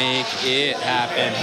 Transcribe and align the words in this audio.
Make 0.00 0.44
it 0.46 0.76
happen. 0.78 1.34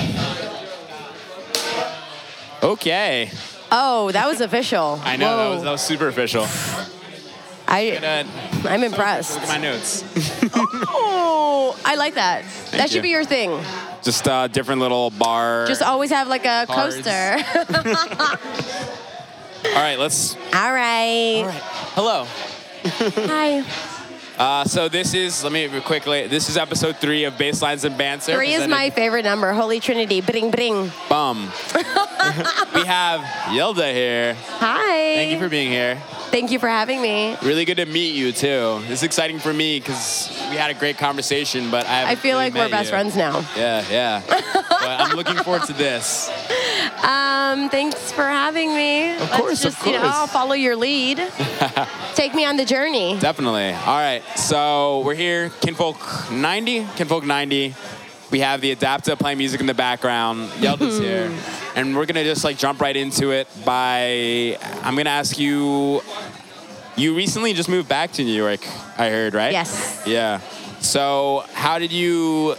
Okay. 2.63 3.29
Oh, 3.71 4.09
that 4.11 4.27
was 4.27 4.41
official. 4.41 4.99
I 5.03 5.15
know 5.15 5.37
that 5.37 5.49
was, 5.49 5.63
that 5.63 5.71
was 5.71 5.81
super 5.81 6.07
official. 6.07 6.47
I, 7.67 7.91
uh, 7.97 8.23
I'm 8.67 8.83
impressed. 8.83 9.35
Look 9.35 9.43
at 9.43 9.49
my 9.49 9.57
notes. 9.59 10.03
Oh, 10.89 11.79
I 11.85 11.93
like 11.97 12.15
that. 12.15 12.45
that 12.71 12.89
should 12.89 12.95
you. 12.95 13.01
be 13.03 13.09
your 13.09 13.25
thing. 13.25 13.63
Just 14.01 14.25
a 14.25 14.49
different 14.51 14.81
little 14.81 15.11
bar. 15.11 15.67
Just 15.67 15.83
always 15.83 16.09
have 16.09 16.27
like 16.27 16.45
a 16.45 16.65
Cards. 16.65 16.95
coaster. 16.95 17.11
All 19.67 19.73
right, 19.75 19.99
let's. 19.99 20.35
All 20.35 20.73
right. 20.73 21.41
All 21.41 21.45
right. 21.45 21.61
Hello. 21.93 22.25
Hi. 23.27 23.93
Uh, 24.37 24.63
so 24.65 24.87
this 24.87 25.15
is, 25.15 25.43
let 25.43 25.51
me 25.51 25.67
quickly, 25.81 26.27
this 26.27 26.47
is 26.47 26.57
episode 26.57 26.97
three 26.97 27.23
of 27.23 27.33
Basslines 27.33 27.85
and 27.85 27.97
Banter. 27.97 28.35
Three 28.35 28.53
is 28.53 28.67
my 28.67 28.91
favorite 28.91 29.23
number. 29.23 29.51
Holy 29.51 29.79
Trinity. 29.79 30.21
Bring, 30.21 30.51
bring. 30.51 30.91
Bum. 31.09 31.51
we 32.75 32.85
have 32.85 33.21
Yelda 33.49 33.91
here. 33.91 34.35
Hi. 34.59 35.15
Thank 35.15 35.31
you 35.31 35.39
for 35.39 35.49
being 35.49 35.71
here. 35.71 35.95
Thank 36.29 36.51
you 36.51 36.59
for 36.59 36.67
having 36.67 37.01
me. 37.01 37.35
Really 37.41 37.65
good 37.65 37.77
to 37.77 37.85
meet 37.85 38.13
you 38.13 38.31
too. 38.31 38.79
This 38.81 38.99
is 38.99 39.03
exciting 39.03 39.39
for 39.39 39.53
me 39.53 39.79
because 39.79 40.29
we 40.51 40.57
had 40.57 40.69
a 40.69 40.73
great 40.75 40.97
conversation, 40.97 41.71
but 41.71 41.87
I 41.87 42.11
I 42.11 42.15
feel 42.15 42.37
really 42.37 42.51
like 42.51 42.53
we're 42.53 42.69
best 42.69 42.85
you. 42.85 42.91
friends 42.91 43.15
now. 43.15 43.43
Yeah, 43.55 43.83
yeah. 43.89 44.21
but 44.27 45.01
I'm 45.01 45.15
looking 45.15 45.37
forward 45.37 45.63
to 45.63 45.73
this. 45.73 46.29
Um, 47.03 47.69
thanks 47.69 48.11
for 48.11 48.23
having 48.23 48.75
me. 48.75 49.15
Of 49.15 49.31
course, 49.31 49.63
Let's 49.63 49.65
of 49.65 49.73
just, 49.73 49.85
You 49.85 49.91
know, 49.93 50.01
course. 50.01 50.13
I'll 50.13 50.27
follow 50.27 50.53
your 50.53 50.75
lead. 50.75 51.17
Take 52.15 52.33
me 52.33 52.45
on 52.45 52.57
the 52.57 52.65
journey. 52.65 53.17
Definitely. 53.19 53.71
All 53.73 53.97
right. 53.97 54.23
So 54.35 55.01
we're 55.05 55.15
here, 55.15 55.49
Kinfolk 55.61 55.97
90. 56.31 56.85
Kinfolk 56.95 57.23
90. 57.25 57.75
We 58.31 58.39
have 58.41 58.59
the 58.61 58.75
Adapa 58.75 59.17
playing 59.17 59.37
music 59.37 59.61
in 59.61 59.67
the 59.67 59.73
background. 59.73 60.49
Yelda's 60.59 60.99
here. 60.99 61.31
And 61.75 61.95
we're 61.95 62.05
gonna 62.07 62.23
just 62.23 62.43
like 62.43 62.57
jump 62.57 62.81
right 62.81 62.95
into 62.95 63.31
it 63.31 63.47
by 63.63 64.57
I'm 64.83 64.95
gonna 64.95 65.11
ask 65.11 65.37
you 65.37 66.01
you 66.97 67.15
recently 67.15 67.53
just 67.53 67.69
moved 67.69 67.87
back 67.87 68.11
to 68.13 68.23
New 68.23 68.33
York, 68.33 68.59
I 68.97 69.09
heard, 69.09 69.35
right? 69.35 69.51
Yes. 69.51 70.03
Yeah. 70.07 70.39
So 70.79 71.45
how 71.53 71.77
did 71.79 71.91
you 71.91 72.55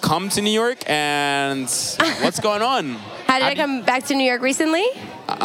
come 0.00 0.28
to 0.30 0.40
New 0.40 0.52
York 0.52 0.78
and 0.88 1.62
what's 2.22 2.38
going 2.40 2.62
on? 2.62 2.96
How 3.30 3.38
did 3.38 3.44
I 3.44 3.50
you- 3.50 3.56
come 3.56 3.82
back 3.82 4.02
to 4.06 4.14
New 4.16 4.24
York 4.24 4.42
recently? 4.42 4.84
Uh, 5.28 5.36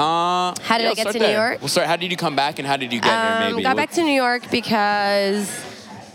How 0.63 0.77
did 0.79 0.85
yeah, 0.85 0.89
I 0.89 0.93
get 0.95 1.07
to 1.11 1.13
New 1.13 1.19
there. 1.19 1.49
York? 1.49 1.61
Well, 1.61 1.67
sorry, 1.67 1.85
how 1.85 1.95
did 1.95 2.09
you 2.09 2.17
come 2.17 2.35
back 2.35 2.57
and 2.57 2.67
how 2.67 2.77
did 2.77 2.91
you 2.91 2.99
get 2.99 3.11
Um, 3.13 3.41
here 3.43 3.51
maybe? 3.51 3.61
got 3.63 3.75
back 3.75 3.91
to 3.91 4.01
New 4.01 4.11
York 4.25 4.49
because, 4.49 5.47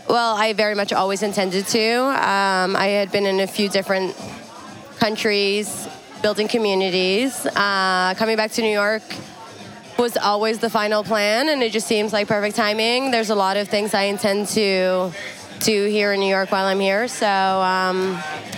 well, 0.09 0.35
I 0.35 0.51
very 0.51 0.75
much 0.75 0.91
always 0.91 1.23
intended 1.23 1.65
to. 1.67 1.93
Um, 2.03 2.75
I 2.75 2.87
had 2.87 3.09
been 3.13 3.25
in 3.25 3.39
a 3.39 3.47
few 3.47 3.69
different 3.69 4.17
countries, 4.99 5.87
building 6.21 6.49
communities. 6.49 7.45
Uh, 7.55 8.15
coming 8.17 8.35
back 8.35 8.51
to 8.51 8.61
New 8.61 8.73
York 8.73 9.03
was 9.97 10.17
always 10.17 10.59
the 10.59 10.69
final 10.69 11.05
plan, 11.05 11.47
and 11.47 11.63
it 11.63 11.71
just 11.71 11.87
seems 11.87 12.11
like 12.11 12.27
perfect 12.27 12.57
timing. 12.57 13.11
There's 13.11 13.29
a 13.29 13.35
lot 13.35 13.55
of 13.55 13.69
things 13.69 13.93
I 13.93 14.03
intend 14.03 14.49
to 14.49 15.11
do 15.61 15.85
here 15.85 16.11
in 16.11 16.19
New 16.19 16.27
York 16.29 16.51
while 16.51 16.65
I'm 16.65 16.81
here, 16.81 17.07
so 17.07 17.27
um, 17.27 18.17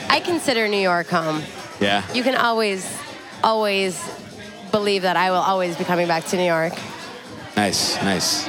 I 0.09 0.19
consider 0.19 0.67
New 0.67 0.81
York 0.81 1.09
home. 1.09 1.43
Yeah. 1.79 2.01
You 2.13 2.23
can 2.23 2.35
always, 2.35 2.87
always 3.43 4.01
believe 4.71 5.03
that 5.03 5.17
I 5.17 5.29
will 5.31 5.37
always 5.37 5.75
be 5.77 5.83
coming 5.83 6.07
back 6.07 6.25
to 6.25 6.37
New 6.37 6.45
York. 6.45 6.73
Nice, 7.55 7.95
nice. 8.01 8.47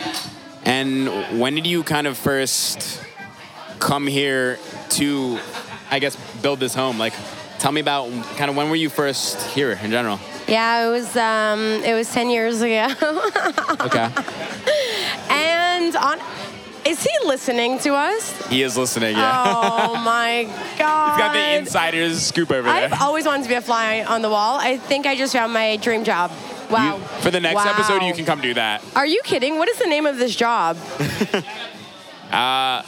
And 0.64 1.38
when 1.38 1.54
did 1.54 1.66
you 1.66 1.82
kind 1.82 2.06
of 2.06 2.16
first 2.16 3.02
come 3.80 4.06
here 4.06 4.58
to, 4.90 5.38
I 5.90 5.98
guess, 5.98 6.16
build 6.40 6.60
this 6.60 6.74
home? 6.74 6.98
Like, 6.98 7.12
tell 7.58 7.72
me 7.72 7.80
about 7.82 8.08
kind 8.36 8.50
of 8.50 8.56
when 8.56 8.70
were 8.70 8.76
you 8.76 8.88
first 8.88 9.42
here 9.50 9.72
in 9.82 9.90
general? 9.90 10.18
Yeah, 10.48 10.86
it 10.86 10.90
was 10.90 11.16
um, 11.16 11.60
it 11.84 11.94
was 11.94 12.10
ten 12.12 12.28
years 12.30 12.60
ago, 12.60 12.86
Okay. 13.80 14.08
and 15.30 15.96
on. 15.96 16.18
Is 16.86 17.02
he 17.02 17.10
listening 17.24 17.78
to 17.80 17.94
us? 17.94 18.46
he 18.48 18.62
is 18.62 18.76
listening, 18.76 19.16
yeah. 19.16 19.42
Oh 19.46 19.94
my 20.04 20.44
god! 20.78 21.12
He's 21.16 21.24
got 21.26 21.32
the 21.32 21.56
insider's 21.58 22.20
scoop 22.22 22.50
over 22.50 22.62
there. 22.68 22.72
I've 22.92 23.00
always 23.00 23.24
wanted 23.26 23.44
to 23.44 23.48
be 23.48 23.54
a 23.54 23.60
fly 23.62 24.04
on 24.04 24.20
the 24.22 24.28
wall. 24.30 24.58
I 24.60 24.76
think 24.76 25.06
I 25.06 25.16
just 25.16 25.32
found 25.32 25.52
my 25.52 25.76
dream 25.76 26.04
job. 26.04 26.30
Wow. 26.70 26.96
You- 26.96 27.02
for 27.22 27.30
the 27.30 27.40
next 27.40 27.56
Wow. 27.56 27.70
episode, 27.72 28.02
you 28.02 28.12
can 28.14 28.24
come 28.26 28.40
do 28.40 28.54
that. 28.54 28.82
Are 28.94 29.06
you 29.06 29.20
kidding? 29.24 29.56
What 29.58 29.68
is 29.68 29.78
the 29.78 29.86
name 29.86 30.04
of 30.06 30.18
this 30.18 30.34
job? 30.36 30.76
Uh, 32.32 32.82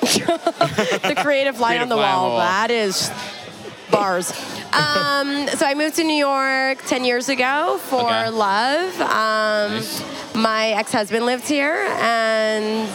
the 0.02 1.14
creative 1.22 1.56
fly 1.56 1.70
Creative 1.70 1.82
on 1.82 1.88
the 1.88 1.96
wall. 1.96 2.24
the 2.24 2.28
wall. 2.34 2.38
That 2.38 2.70
is 2.70 3.10
bars. 3.92 4.32
Um, 4.72 5.46
so 5.48 5.66
I 5.66 5.74
moved 5.76 5.96
to 5.96 6.04
New 6.04 6.16
York 6.16 6.78
10 6.86 7.04
years 7.04 7.28
ago 7.28 7.78
for 7.88 8.00
Okay. 8.00 8.28
love. 8.30 9.00
Um, 9.00 9.74
Nice. 9.76 10.02
My 10.34 10.68
ex 10.70 10.90
husband 10.92 11.26
lived 11.26 11.46
here, 11.46 11.76
and 12.00 12.88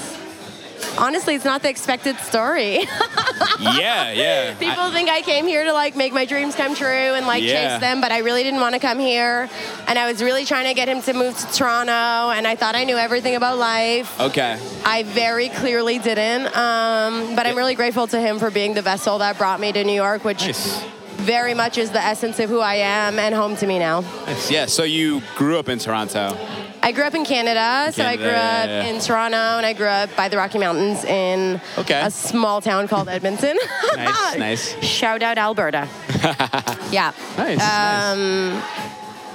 honestly, 0.97 1.35
it's 1.35 1.45
not 1.45 1.61
the 1.61 1.69
expected 1.69 2.17
story. 2.17 2.79
yeah, 3.59 4.11
yeah. 4.11 4.53
I- 4.55 4.59
People 4.59 4.91
think 4.91 5.09
I 5.09 5.21
came 5.21 5.45
here 5.47 5.63
to 5.63 5.73
like 5.73 5.95
make 5.95 6.13
my 6.13 6.25
dreams 6.25 6.55
come 6.55 6.75
true 6.75 6.88
and 6.88 7.25
like 7.25 7.43
Yeah. 7.43 7.71
chase 7.73 7.81
them, 7.81 8.01
but 8.01 8.11
I 8.11 8.19
really 8.19 8.43
didn't 8.43 8.59
want 8.61 8.73
to 8.75 8.79
come 8.79 8.99
here. 8.99 9.49
And 9.88 9.97
I 9.99 10.11
was 10.11 10.21
really 10.23 10.45
trying 10.45 10.65
to 10.67 10.73
get 10.73 10.88
him 10.89 11.01
to 11.03 11.13
move 11.13 11.38
to 11.38 11.47
Toronto, 11.53 11.91
and 12.31 12.47
I 12.47 12.55
thought 12.55 12.75
I 12.75 12.83
knew 12.83 12.97
everything 12.97 13.35
about 13.35 13.57
life. 13.57 14.19
okay. 14.19 14.59
I 14.85 15.03
very 15.03 15.49
clearly 15.49 15.99
didn't. 15.99 16.47
Um, 16.55 17.35
but 17.35 17.45
I'm 17.45 17.55
really 17.57 17.75
grateful 17.75 18.07
to 18.07 18.19
him 18.19 18.39
for 18.39 18.49
being 18.51 18.73
the 18.73 18.81
vessel 18.81 19.17
that 19.19 19.38
brought 19.38 19.59
me 19.59 19.71
to 19.71 19.83
New 19.83 19.94
York, 19.94 20.23
which 20.23 20.45
Nice. 20.45 20.83
very 21.17 21.53
much 21.53 21.77
is 21.77 21.91
the 21.91 22.01
essence 22.01 22.39
of 22.39 22.49
who 22.49 22.59
I 22.59 22.75
am 22.75 23.19
and 23.19 23.33
home 23.35 23.55
to 23.57 23.67
me 23.67 23.79
now. 23.79 24.01
nice. 24.25 24.49
Yeah, 24.51 24.65
so 24.67 24.83
you 24.83 25.21
grew 25.35 25.57
up 25.59 25.67
in 25.69 25.79
Toronto. 25.79 26.38
I 26.87 26.93
grew 26.93 27.03
up 27.03 27.15
in 27.15 27.25
Canada, 27.25 27.91
so 27.91 28.01
I 28.05 28.15
grew 28.15 28.27
up 28.27 28.65
yeah. 28.69 28.85
in 28.85 29.01
Toronto, 29.01 29.35
and 29.35 29.65
I 29.65 29.73
grew 29.73 29.87
up 29.87 30.15
by 30.15 30.29
the 30.29 30.37
Rocky 30.37 30.57
Mountains 30.57 31.03
in 31.03 31.59
Okay. 31.77 31.99
a 32.01 32.09
small 32.09 32.61
town 32.61 32.87
called 32.87 33.09
Edmonton. 33.09 33.57
Nice, 33.97 34.37
nice. 34.37 34.81
Shout 34.85 35.21
out 35.21 35.37
Alberta. 35.37 35.89
yeah. 36.89 37.11
Nice, 37.37 37.57
nice. 37.57 38.13
Um, 38.13 38.63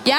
Yeah, 0.05 0.19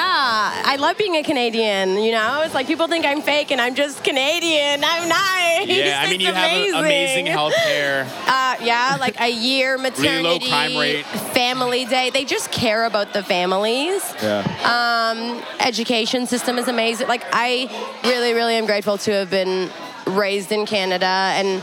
I 0.64 0.76
love 0.76 0.96
being 0.96 1.16
a 1.16 1.22
Canadian. 1.22 1.98
You 1.98 2.12
know, 2.12 2.42
it's 2.42 2.54
like 2.54 2.66
people 2.66 2.88
think 2.88 3.04
I'm 3.04 3.20
fake 3.20 3.50
and 3.50 3.60
I'm 3.60 3.74
just 3.74 4.02
Canadian. 4.02 4.82
I'm 4.82 5.08
nice. 5.08 5.68
Yeah, 5.68 6.00
I 6.02 6.10
mean, 6.10 6.20
you 6.20 6.32
have 6.32 6.84
amazing 6.84 7.26
health 7.26 7.54
care. 7.54 8.06
Uh, 8.26 8.56
yeah, 8.62 8.96
like 8.98 9.20
a 9.20 9.30
year 9.30 9.76
maternity, 9.76 10.48
crime 10.48 10.76
rate. 10.76 11.04
family 11.06 11.84
day. 11.84 12.10
They 12.10 12.24
just 12.24 12.50
care 12.50 12.84
about 12.84 13.12
the 13.12 13.22
families. 13.22 14.02
Yeah. 14.22 14.42
Um, 14.64 15.42
education 15.60 16.26
system 16.26 16.58
is 16.58 16.68
amazing. 16.68 17.08
Like 17.08 17.24
I 17.32 17.68
really, 18.04 18.32
really 18.32 18.54
am 18.54 18.66
grateful 18.66 18.96
to 18.98 19.12
have 19.12 19.30
been 19.30 19.70
raised 20.06 20.52
in 20.52 20.66
Canada 20.66 21.06
and 21.06 21.62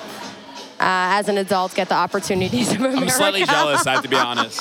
Uh, 0.81 1.19
as 1.19 1.29
an 1.29 1.37
adult 1.37 1.75
get 1.75 1.89
the 1.89 1.95
opportunities 1.95 2.71
of 2.71 2.77
America. 2.79 3.01
I'm 3.01 3.09
slightly 3.09 3.43
jealous, 3.45 3.85
I 3.85 3.91
have 3.93 4.01
to 4.01 4.09
be 4.09 4.15
honest. 4.31 4.59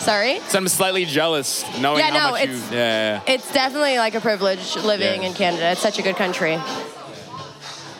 Sorry. 0.00 0.40
So 0.48 0.58
I'm 0.58 0.66
slightly 0.66 1.04
jealous 1.04 1.64
knowing 1.80 2.00
Yeah, 2.00 2.10
how 2.10 2.26
no, 2.26 2.30
much 2.32 2.44
you. 2.46 2.50
it's- 2.56 2.72
Yeah, 2.72 2.78
yeah, 2.78 3.22
yeah. 3.26 3.34
It's 3.34 3.52
definitely 3.52 3.96
like 3.98 4.16
a 4.16 4.20
privilege 4.20 4.74
living 4.76 5.22
Yeah. 5.22 5.28
in 5.28 5.34
Canada. 5.34 5.70
It's 5.70 5.80
such 5.80 6.00
a 6.00 6.02
good 6.02 6.16
country. 6.16 6.58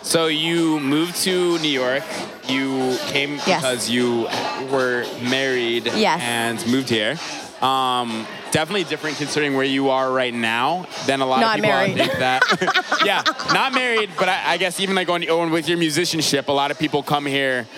So 0.02 0.26
you 0.26 0.80
moved 0.80 1.14
to 1.22 1.56
New 1.60 1.68
York. 1.70 2.02
You 2.48 2.98
came 3.06 3.34
Yes. 3.46 3.62
because 3.62 3.88
you 3.88 4.26
were 4.72 5.06
married 5.22 5.86
Yes. 5.94 6.20
and 6.20 6.66
moved 6.66 6.88
here. 6.88 7.16
Um, 7.62 8.26
definitely 8.50 8.84
different 8.84 9.18
considering 9.18 9.54
where 9.54 9.64
you 9.64 9.90
are 9.90 10.10
right 10.12 10.34
now 10.34 10.86
than 11.06 11.20
a 11.20 11.26
lot 11.26 11.40
Not 11.40 11.58
of 11.58 11.64
people 11.64 11.70
married. 11.70 11.96
think 11.96 12.12
that. 12.18 12.42
yeah, 13.06 13.22
not 13.54 13.72
married, 13.72 14.10
but 14.18 14.28
I, 14.28 14.54
I 14.54 14.56
guess 14.56 14.80
even 14.80 14.96
like 14.96 15.08
on, 15.08 15.22
on 15.30 15.50
with 15.52 15.68
your 15.68 15.78
musicianship, 15.78 16.48
a 16.48 16.52
lot 16.52 16.70
of 16.72 16.78
people 16.78 17.04
come 17.04 17.24
here 17.24 17.68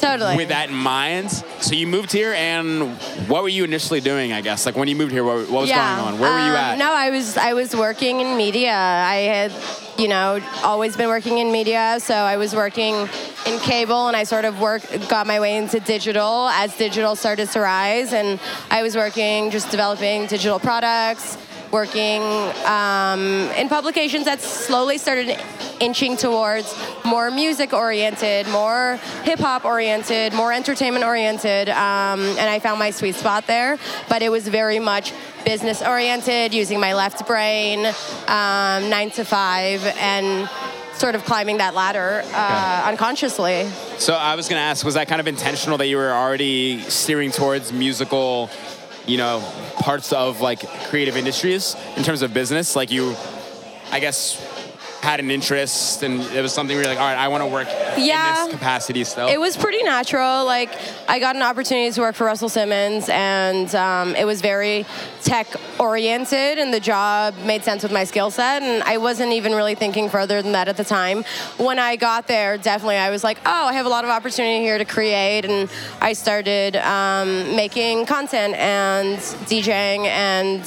Totally. 0.00 0.36
with 0.36 0.48
that 0.48 0.70
in 0.70 0.74
mind. 0.74 1.30
So 1.60 1.74
you 1.74 1.86
moved 1.86 2.12
here, 2.12 2.32
and 2.32 2.96
what 3.28 3.42
were 3.42 3.48
you 3.50 3.64
initially 3.64 4.00
doing? 4.00 4.32
I 4.32 4.40
guess 4.40 4.64
like 4.64 4.74
when 4.76 4.88
you 4.88 4.96
moved 4.96 5.12
here, 5.12 5.22
what, 5.24 5.50
what 5.50 5.60
was 5.62 5.70
going 5.70 5.80
on? 5.80 6.18
Where 6.18 6.32
were 6.32 6.38
you 6.38 6.52
Um, 6.52 6.56
at? 6.56 6.78
No, 6.78 6.92
I 6.94 7.10
was 7.10 7.36
I 7.36 7.52
was 7.52 7.76
working 7.76 8.20
in 8.20 8.36
media. 8.38 8.72
I 8.74 9.16
had, 9.16 9.52
you 9.98 10.08
know, 10.08 10.40
always 10.62 10.96
been 10.96 11.08
working 11.08 11.38
in 11.38 11.50
media. 11.50 11.98
So 12.00 12.14
I 12.14 12.36
was 12.36 12.54
working 12.54 13.08
in 13.46 13.58
cable, 13.60 14.08
and 14.08 14.16
I 14.16 14.24
sort 14.24 14.44
of 14.44 14.60
work 14.60 14.82
got 15.08 15.26
my 15.26 15.40
way 15.40 15.56
into 15.56 15.80
digital 15.80 16.48
as 16.48 16.76
digital 16.76 17.16
started 17.16 17.48
to 17.50 17.60
rise. 17.60 18.12
And 18.12 18.38
I 18.70 18.82
was 18.82 18.96
working 18.96 19.50
just 19.50 19.70
developing 19.70 20.26
digital 20.26 20.58
products, 20.58 21.38
working 21.70 22.22
um, 22.64 23.50
in 23.56 23.68
publications 23.68 24.24
that 24.24 24.40
slowly 24.40 24.98
started 24.98 25.38
inching 25.80 26.16
towards 26.16 26.74
more 27.04 27.30
music 27.30 27.72
oriented, 27.72 28.48
more 28.48 28.98
hip 29.22 29.38
hop 29.38 29.64
oriented, 29.64 30.32
more 30.32 30.52
entertainment 30.52 31.04
oriented. 31.04 31.68
Um, 31.68 32.20
and 32.20 32.50
I 32.50 32.58
found 32.58 32.78
my 32.78 32.90
sweet 32.90 33.14
spot 33.14 33.46
there. 33.46 33.78
But 34.08 34.22
it 34.22 34.30
was 34.30 34.48
very 34.48 34.78
much 34.78 35.12
business 35.44 35.82
oriented, 35.82 36.54
using 36.54 36.80
my 36.80 36.94
left 36.94 37.26
brain, 37.26 37.86
um, 37.86 38.88
nine 38.88 39.10
to 39.12 39.24
five. 39.24 39.84
And 39.98 40.48
sort 40.98 41.14
of 41.14 41.24
climbing 41.26 41.58
that 41.58 41.74
ladder 41.74 42.22
uh, 42.32 42.84
unconsciously. 42.86 43.68
So 43.98 44.14
I 44.14 44.34
was 44.34 44.48
gonna 44.48 44.62
ask, 44.62 44.84
was 44.84 44.94
that 44.94 45.08
kind 45.08 45.20
of 45.20 45.26
intentional 45.26 45.76
that 45.78 45.88
you 45.88 45.98
were 45.98 46.10
already 46.10 46.80
steering 46.88 47.30
towards 47.30 47.72
musical, 47.72 48.48
you 49.06 49.16
know, 49.16 49.40
parts 49.76 50.12
of 50.12 50.40
like 50.40 50.60
creative 50.88 51.16
industries 51.16 51.76
in 51.96 52.02
terms 52.02 52.22
of 52.22 52.34
business? 52.34 52.76
Like 52.76 52.90
you, 52.90 53.14
I 53.90 54.00
guess, 54.00 54.40
had 55.06 55.20
an 55.20 55.30
interest 55.30 56.02
and 56.02 56.20
it 56.34 56.42
was 56.42 56.52
something 56.52 56.76
where 56.76 56.84
you're 56.84 56.92
like, 56.92 57.00
all 57.00 57.06
right, 57.06 57.16
I 57.16 57.28
want 57.28 57.42
to 57.44 57.46
work 57.46 57.68
Yeah. 57.96 58.42
in 58.42 58.46
this 58.46 58.54
capacity 58.58 59.04
still. 59.04 59.28
It 59.28 59.38
was 59.38 59.56
pretty 59.56 59.80
natural. 59.84 60.44
Like 60.44 60.70
I 61.08 61.20
got 61.20 61.36
an 61.36 61.42
opportunity 61.42 61.92
to 61.92 62.00
work 62.00 62.16
for 62.16 62.24
Russell 62.24 62.48
Simmons, 62.48 63.08
and 63.08 63.72
um, 63.76 64.16
it 64.16 64.24
was 64.24 64.40
very 64.40 64.84
tech 65.22 65.46
oriented, 65.78 66.58
and 66.58 66.74
the 66.74 66.80
job 66.80 67.36
made 67.44 67.62
sense 67.62 67.84
with 67.84 67.92
my 67.92 68.02
skill 68.02 68.32
set. 68.32 68.62
And 68.64 68.82
I 68.82 68.98
wasn't 68.98 69.30
even 69.32 69.52
really 69.52 69.76
thinking 69.76 70.08
further 70.08 70.42
than 70.42 70.50
that 70.52 70.66
at 70.66 70.76
the 70.76 70.84
time. 70.84 71.22
When 71.56 71.78
I 71.78 71.94
got 71.94 72.26
there, 72.26 72.58
definitely 72.58 72.96
I 72.96 73.10
was 73.10 73.22
like, 73.22 73.38
oh, 73.46 73.66
I 73.68 73.74
have 73.74 73.86
a 73.86 73.88
lot 73.88 74.02
of 74.04 74.10
opportunity 74.10 74.60
here 74.64 74.76
to 74.76 74.84
create, 74.84 75.44
and 75.44 75.70
I 76.00 76.14
started 76.14 76.74
um, 76.78 77.54
making 77.54 78.06
content 78.06 78.54
and 78.56 79.18
DJing 79.48 80.06
and 80.06 80.62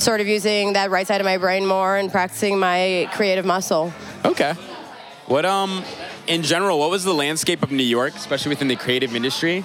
sort 0.00 0.20
of 0.20 0.26
using 0.26 0.72
that 0.72 0.90
right 0.90 1.06
side 1.06 1.20
of 1.20 1.24
my 1.24 1.36
brain 1.36 1.66
more 1.66 1.96
and 1.96 2.10
practicing 2.10 2.58
my 2.58 3.08
creative 3.12 3.44
muscle. 3.44 3.92
Okay. 4.24 4.54
What 5.26 5.44
um, 5.44 5.84
in 6.26 6.42
general, 6.42 6.78
what 6.78 6.90
was 6.90 7.04
the 7.04 7.14
landscape 7.14 7.62
of 7.62 7.70
New 7.70 7.84
York, 7.84 8.14
especially 8.14 8.50
within 8.50 8.68
the 8.68 8.76
creative 8.76 9.14
industry? 9.14 9.64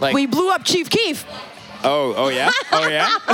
Like, 0.00 0.14
We 0.14 0.26
blew 0.26 0.50
up 0.50 0.64
Chief 0.64 0.90
Keef. 0.90 1.24
Oh, 1.86 2.14
oh 2.16 2.28
yeah, 2.28 2.50
oh 2.72 2.86
yeah. 2.88 3.08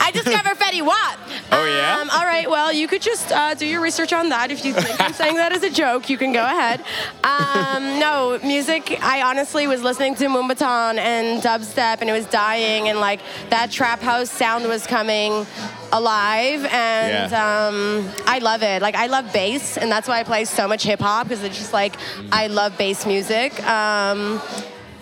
I 0.00 0.10
discovered 0.12 0.56
Fetty 0.58 0.82
Wap. 0.84 1.18
Oh, 1.52 1.64
yeah? 1.66 1.98
Um, 2.00 2.10
all 2.10 2.24
right. 2.24 2.48
Well, 2.50 2.72
you 2.72 2.88
could 2.88 3.02
just 3.02 3.30
uh, 3.30 3.54
do 3.54 3.66
your 3.66 3.80
research 3.80 4.12
on 4.12 4.28
that. 4.30 4.50
If 4.50 4.64
you 4.64 4.72
think 4.72 5.00
I'm 5.00 5.12
saying 5.22 5.36
that 5.36 5.52
as 5.52 5.62
a 5.62 5.70
joke, 5.70 6.08
you 6.10 6.16
can 6.18 6.32
go 6.32 6.44
ahead. 6.44 6.80
Um, 7.22 7.98
no, 8.00 8.38
music. 8.42 8.98
I 9.02 9.22
honestly 9.22 9.66
was 9.66 9.82
listening 9.82 10.14
to 10.16 10.24
Moombahton 10.26 10.96
and 10.98 11.42
dubstep, 11.42 12.00
and 12.00 12.08
it 12.10 12.12
was 12.12 12.26
dying, 12.26 12.88
and 12.88 12.98
like 13.00 13.20
that 13.50 13.70
trap 13.70 14.00
house 14.00 14.30
sound 14.30 14.66
was 14.66 14.86
coming 14.86 15.46
alive, 15.92 16.64
and 16.66 17.30
Yeah. 17.30 17.66
um, 17.68 18.08
I 18.26 18.38
love 18.38 18.62
it. 18.62 18.82
Like 18.82 18.94
I 18.96 19.06
love 19.06 19.32
bass, 19.32 19.76
and 19.76 19.90
that's 19.90 20.08
why 20.08 20.20
I 20.20 20.24
play 20.24 20.44
so 20.44 20.66
much 20.66 20.82
hip 20.82 21.00
hop 21.00 21.28
because 21.28 21.44
it's 21.44 21.56
just 21.56 21.72
like 21.72 21.94
I 22.32 22.46
love 22.48 22.76
bass 22.78 23.06
music. 23.06 23.52
Um, 23.66 24.40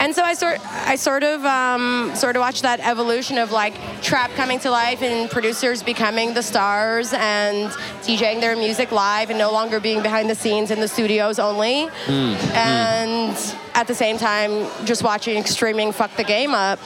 and 0.03 0.17
so 0.17 0.25
I 0.25 0.35
sort, 0.35 0.59
I 0.87 0.97
sort 0.97 1.23
of, 1.23 1.45
um, 1.45 2.11
sort 2.17 2.35
of 2.35 2.41
watched 2.41 2.63
that 2.63 2.81
evolution 2.81 3.39
of 3.39 3.53
like 3.53 3.75
trap 4.03 4.33
coming 4.33 4.59
to 4.61 4.71
life 4.71 5.01
and 5.01 5.31
producers 5.31 5.81
becoming 5.81 6.35
the 6.35 6.43
stars 6.43 7.13
and 7.13 7.71
DJing 8.03 8.41
their 8.41 8.57
music 8.57 8.91
live 8.91 9.31
and 9.31 9.39
no 9.39 9.53
longer 9.53 9.79
being 9.79 10.03
behind 10.03 10.29
the 10.29 10.35
scenes 10.35 10.73
in 10.73 10.81
the 10.81 10.89
studios 10.89 11.39
only. 11.39 11.89
And 12.09 13.55
at 13.75 13.87
the 13.87 13.95
same 13.95 14.19
time, 14.19 14.67
just 14.85 15.05
watching 15.05 15.45
streaming 15.45 15.93
fuck 15.93 16.17
the 16.17 16.25
game 16.25 16.53
up. 16.53 16.81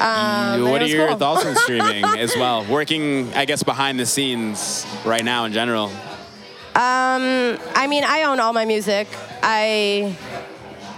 Um, 0.00 0.62
what 0.62 0.80
are 0.80 0.86
your 0.86 1.08
cool. 1.08 1.18
thoughts 1.18 1.44
on 1.44 1.56
streaming 1.66 2.04
as 2.04 2.34
well? 2.36 2.64
Working, 2.64 3.34
I 3.34 3.44
guess, 3.44 3.62
behind 3.62 4.00
the 4.00 4.06
scenes 4.06 4.86
right 5.04 5.24
now 5.24 5.44
in 5.44 5.52
general. 5.52 5.90
Um, 6.74 7.58
I 7.74 7.86
mean, 7.86 8.04
I 8.04 8.24
own 8.24 8.40
all 8.40 8.52
my 8.52 8.64
music. 8.64 9.08
I 9.42 10.16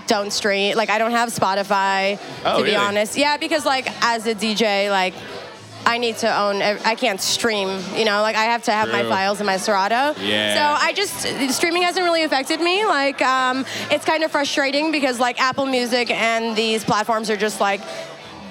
don't 0.08 0.32
stream. 0.32 0.76
Like, 0.76 0.90
I 0.90 0.98
don't 0.98 1.12
have 1.12 1.28
Spotify, 1.28 2.18
Oh, 2.44 2.56
to 2.58 2.64
be 2.64 2.70
really? 2.70 2.76
honest. 2.76 3.16
Yeah, 3.16 3.36
because 3.36 3.64
like 3.64 3.86
as 4.02 4.26
a 4.26 4.34
DJ, 4.34 4.90
like 4.90 5.14
I 5.86 5.96
need 5.98 6.16
to 6.18 6.28
own. 6.42 6.60
I 6.60 6.94
can't 6.96 7.20
stream. 7.20 7.68
You 7.96 8.04
know, 8.04 8.20
like 8.20 8.36
I 8.36 8.44
have 8.44 8.64
to 8.64 8.72
have 8.72 8.90
my 8.90 9.04
files 9.04 9.40
in 9.40 9.46
my 9.46 9.56
Serato. 9.56 10.20
Yeah. 10.20 10.54
So 10.78 10.84
I 10.86 10.92
just 10.92 11.54
streaming 11.54 11.82
hasn't 11.82 12.04
really 12.04 12.24
affected 12.24 12.60
me. 12.60 12.84
Like, 12.84 13.22
um, 13.22 13.64
it's 13.90 14.04
kind 14.04 14.22
of 14.24 14.30
frustrating 14.30 14.90
because 14.92 15.18
like 15.20 15.40
Apple 15.40 15.64
Music 15.66 16.10
and 16.10 16.54
these 16.56 16.84
platforms 16.84 17.30
are 17.30 17.36
just 17.36 17.60
like 17.60 17.80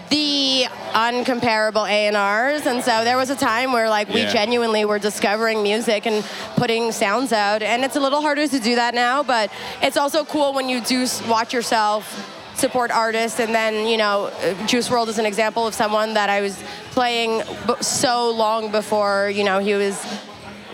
the 0.10 0.66
uncomparable 0.94 1.86
A&Rs 1.88 2.66
and 2.66 2.84
so 2.84 3.04
there 3.04 3.18
was 3.18 3.30
a 3.30 3.36
time 3.36 3.72
where 3.72 3.90
like 3.90 4.08
we 4.10 4.22
Yeah. 4.22 4.32
genuinely 4.32 4.86
were 4.86 5.00
discovering 5.00 5.62
music 5.64 6.06
and 6.06 6.24
putting 6.56 6.92
sounds 6.92 7.34
out. 7.34 7.62
And 7.62 7.84
it's 7.84 7.96
a 7.96 8.00
little 8.00 8.22
harder 8.22 8.48
to 8.48 8.60
do 8.60 8.76
that 8.76 8.94
now 8.94 9.24
but 9.24 9.52
it's 9.82 9.98
also 9.98 10.24
cool 10.24 10.54
when 10.54 10.70
you 10.70 10.80
do 10.82 11.06
watch 11.28 11.54
yourself 11.54 12.34
support 12.56 12.90
artists. 12.90 13.40
And 13.40 13.54
then 13.54 13.86
you 13.86 13.98
know 13.98 14.32
Juice 14.66 14.88
WRLD 14.90 15.10
is 15.10 15.20
an 15.20 15.26
example 15.26 15.68
of 15.68 15.74
someone 15.76 16.14
that 16.16 16.30
I 16.30 16.42
was 16.42 16.58
playing 16.92 17.44
so 17.82 18.32
long 18.32 18.72
before 18.72 19.30
you 19.34 19.44
know 19.44 19.60
he 19.60 19.74
was 19.76 19.96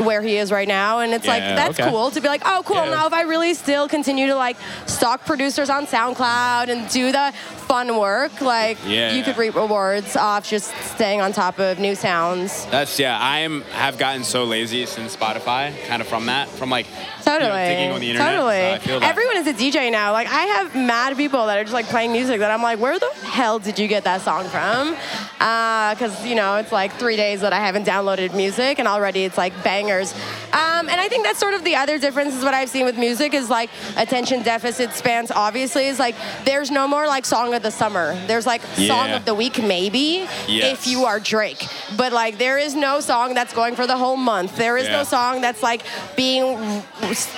where 0.05 0.21
he 0.21 0.37
is 0.37 0.51
right 0.51 0.67
now 0.67 0.99
and 0.99 1.13
it's 1.13 1.25
like 1.27 1.41
that's 1.41 1.79
okay. 1.79 1.89
cool 1.89 2.11
to 2.11 2.21
be 2.21 2.27
like 2.27 2.41
oh 2.45 2.61
cool 2.65 2.77
Yeah. 2.77 2.89
now 2.91 3.07
if 3.07 3.13
I 3.13 3.21
really 3.23 3.53
still 3.53 3.87
continue 3.87 4.27
to 4.27 4.35
like 4.35 4.57
stalk 4.85 5.25
producers 5.25 5.69
on 5.69 5.85
SoundCloud 5.85 6.69
and 6.69 6.89
do 6.89 7.11
the 7.11 7.31
fun 7.67 7.97
work 7.97 8.41
like 8.41 8.77
Yeah. 8.85 9.13
you 9.13 9.23
could 9.23 9.37
reap 9.37 9.55
rewards 9.55 10.15
off 10.15 10.47
just 10.49 10.73
staying 10.95 11.21
on 11.21 11.31
top 11.33 11.59
of 11.59 11.79
new 11.79 11.95
sounds 11.95 12.65
That's 12.67 12.99
yeah. 12.99 13.17
I 13.19 13.39
am 13.39 13.61
have 13.71 13.97
gotten 13.97 14.23
so 14.23 14.43
lazy 14.43 14.85
since 14.85 15.15
Spotify, 15.15 15.73
kind 15.87 16.01
of 16.01 16.07
from 16.07 16.25
that, 16.27 16.47
from 16.49 16.69
like 16.69 16.85
you 16.87 16.93
know, 16.93 17.39
totally 17.39 17.65
digging 17.65 17.91
on 17.91 18.01
the 18.01 18.09
internet. 18.11 18.31
totally 18.35 18.55
So 18.59 18.71
I 18.73 18.79
feel 18.79 18.99
that. 18.99 19.09
everyone 19.09 19.37
is 19.37 19.47
a 19.47 19.53
dj 19.53 19.91
now 19.91 20.11
like 20.11 20.27
i 20.27 20.43
have 20.43 20.75
mad 20.75 21.15
people 21.15 21.45
that 21.45 21.57
are 21.57 21.63
just 21.63 21.73
like 21.73 21.85
playing 21.85 22.11
music 22.11 22.39
that 22.39 22.51
i'm 22.51 22.61
like 22.61 22.79
where 22.79 22.99
the 22.99 23.09
hell 23.23 23.59
did 23.59 23.79
you 23.79 23.87
get 23.87 24.03
that 24.03 24.21
song 24.21 24.43
from 24.49 24.95
uh, 25.39 25.93
because 25.95 26.25
you 26.25 26.35
know 26.35 26.57
it's 26.57 26.71
like 26.71 26.91
three 26.95 27.15
days 27.15 27.39
that 27.41 27.53
i 27.53 27.59
haven't 27.59 27.85
downloaded 27.85 28.35
music 28.35 28.77
and 28.79 28.87
already 28.89 29.23
it's 29.23 29.37
like 29.37 29.53
um, 30.01 30.89
and 30.89 30.99
i 30.99 31.07
think 31.07 31.23
that's 31.25 31.39
sort 31.39 31.53
of 31.53 31.63
the 31.63 31.75
other 31.75 31.97
difference 31.99 32.33
is 32.35 32.43
what 32.43 32.53
i've 32.53 32.69
seen 32.69 32.85
with 32.85 32.97
music 32.97 33.33
is 33.33 33.49
like 33.49 33.69
attention 33.97 34.41
deficit 34.43 34.91
spans 34.93 35.31
obviously 35.31 35.85
is 35.87 35.99
like 35.99 36.15
there's 36.45 36.71
no 36.71 36.87
more 36.87 37.05
like 37.07 37.25
song 37.25 37.53
of 37.53 37.61
the 37.61 37.71
summer. 37.71 38.15
There's 38.27 38.45
like 38.45 38.61
song 38.75 39.11
of 39.11 39.25
the 39.25 39.33
week 39.33 39.61
maybe 39.61 40.27
Yes. 40.47 40.73
if 40.73 40.87
you 40.87 41.05
are 41.05 41.19
drake. 41.19 41.65
But 41.97 42.11
like 42.13 42.37
there 42.37 42.57
is 42.57 42.75
no 42.75 42.99
song 42.99 43.33
that's 43.33 43.53
going 43.53 43.75
for 43.75 43.85
the 43.87 43.97
whole 43.97 44.17
month. 44.17 44.55
There 44.57 44.77
is 44.77 44.85
Yeah. 44.87 44.97
no 44.97 45.03
song 45.03 45.41
that's 45.41 45.61
like 45.63 45.81
being 46.15 46.83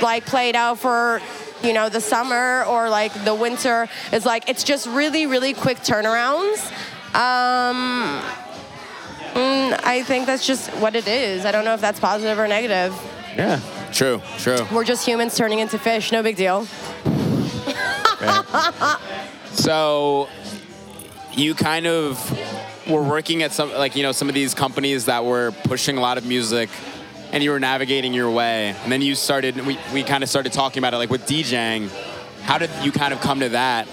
like 0.01 0.25
played 0.25 0.55
out 0.55 0.79
for 0.79 1.21
you 1.63 1.73
know 1.73 1.89
the 1.89 2.01
summer 2.01 2.63
or 2.65 2.89
like 2.89 3.11
the 3.25 3.33
winter. 3.35 3.87
Is 4.11 4.25
like 4.25 4.49
it's 4.49 4.63
just 4.63 4.87
really 4.87 5.25
really 5.27 5.53
quick 5.53 5.77
turnarounds. 5.79 6.59
Um 7.15 8.21
mm, 9.35 9.79
i 9.83 10.01
think 10.03 10.25
that's 10.25 10.45
just 10.47 10.69
what 10.77 10.95
it 10.95 11.07
is. 11.07 11.45
I 11.45 11.51
don't 11.51 11.65
know 11.65 11.73
if 11.73 11.81
that's 11.81 11.99
positive 11.99 12.39
or 12.39 12.47
negative. 12.47 12.93
Yeah. 13.35 13.59
True. 13.91 14.21
True. 14.39 14.65
we're 14.73 14.83
just 14.83 15.05
humans 15.05 15.37
turning 15.37 15.59
into 15.59 15.77
fish. 15.77 16.11
No 16.11 16.23
big 16.23 16.35
deal. 16.35 16.67
So 19.53 20.27
you 21.33 21.55
kind 21.55 21.87
of 21.87 22.89
were 22.89 23.01
working 23.01 23.41
at 23.41 23.51
some 23.51 23.71
like 23.73 23.95
you 23.95 24.03
know 24.03 24.11
some 24.11 24.29
of 24.29 24.35
these 24.35 24.53
companies 24.53 25.05
that 25.05 25.25
were 25.25 25.51
pushing 25.63 25.97
a 25.97 26.01
lot 26.01 26.17
of 26.17 26.25
music 26.25 26.69
and 27.31 27.43
you 27.43 27.51
were 27.51 27.59
navigating 27.59 28.13
your 28.13 28.29
way. 28.29 28.75
And 28.83 28.91
then 28.91 29.01
you 29.01 29.15
started 29.15 29.65
we, 29.65 29.77
we 29.93 30.03
kind 30.03 30.23
of 30.23 30.29
started 30.29 30.53
talking 30.53 30.79
about 30.79 30.93
it 30.93 30.97
like 30.97 31.09
with 31.09 31.25
DJing 31.25 31.89
how 32.43 32.59
did 32.59 32.69
you 32.83 32.91
kind 32.91 33.11
of 33.11 33.21
come 33.21 33.39
to 33.39 33.49
that 33.49 33.87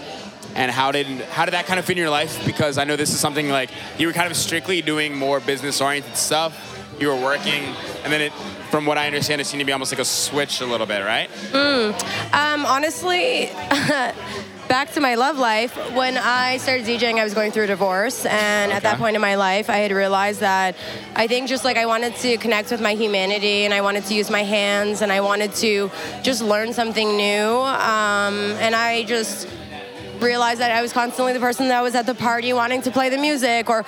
and 0.54 0.70
how 0.70 0.92
did 0.92 1.06
how 1.06 1.44
did 1.44 1.54
that 1.54 1.66
kind 1.66 1.78
of 1.78 1.84
fit 1.84 1.92
in 1.92 1.98
your 1.98 2.10
life? 2.10 2.44
Because 2.44 2.78
I 2.78 2.84
know 2.84 2.96
this 2.96 3.10
is 3.10 3.20
something 3.20 3.48
like 3.48 3.70
you 3.98 4.06
were 4.06 4.12
kind 4.12 4.30
of 4.30 4.36
strictly 4.36 4.82
doing 4.82 5.16
more 5.16 5.40
business 5.40 5.80
oriented 5.80 6.16
stuff. 6.16 6.68
You 7.00 7.08
were 7.08 7.16
working 7.16 7.74
and 8.04 8.12
then 8.12 8.20
it 8.20 8.32
from 8.70 8.86
what 8.86 8.98
I 8.98 9.06
understand 9.06 9.40
it 9.40 9.46
seemed 9.46 9.60
to 9.60 9.64
be 9.64 9.72
almost 9.72 9.92
like 9.92 9.98
a 9.98 10.04
switch 10.04 10.60
a 10.60 10.66
little 10.66 10.86
bit 10.86 11.04
right? 11.04 11.28
Um, 12.32 12.64
honestly, 12.66 13.50
back 14.68 14.92
to 14.92 15.00
my 15.00 15.16
love 15.16 15.38
life. 15.38 15.76
When 15.94 16.16
I 16.16 16.56
started 16.56 16.86
DJing, 16.86 17.18
I 17.18 17.24
was 17.24 17.34
going 17.34 17.52
through 17.52 17.64
a 17.64 17.66
divorce, 17.66 18.24
and 18.24 18.72
at 18.72 18.82
that 18.84 18.96
point 18.96 19.16
in 19.16 19.20
my 19.20 19.34
life, 19.34 19.68
I 19.68 19.76
had 19.78 19.92
realized 19.92 20.40
that 20.40 20.76
I 21.14 21.26
think 21.26 21.48
just 21.48 21.62
like 21.62 21.76
I 21.76 21.84
wanted 21.84 22.16
to 22.16 22.38
connect 22.38 22.70
with 22.70 22.80
my 22.80 22.94
humanity, 22.94 23.66
and 23.66 23.74
I 23.74 23.82
wanted 23.82 24.04
to 24.06 24.14
use 24.14 24.30
my 24.30 24.42
hands, 24.42 25.02
and 25.02 25.12
I 25.12 25.20
wanted 25.20 25.52
to 25.56 25.90
just 26.22 26.40
learn 26.40 26.72
something 26.72 27.16
new, 27.16 27.48
um, 27.50 28.34
and 28.64 28.74
I 28.74 29.02
just 29.04 29.46
realized 30.22 30.60
that 30.60 30.70
I 30.70 30.80
was 30.82 30.92
constantly 30.92 31.32
the 31.32 31.40
person 31.40 31.68
that 31.68 31.82
was 31.82 31.94
at 31.94 32.06
the 32.06 32.14
party 32.14 32.52
wanting 32.52 32.82
to 32.82 32.90
play 32.90 33.08
the 33.08 33.18
music 33.18 33.68
or 33.68 33.84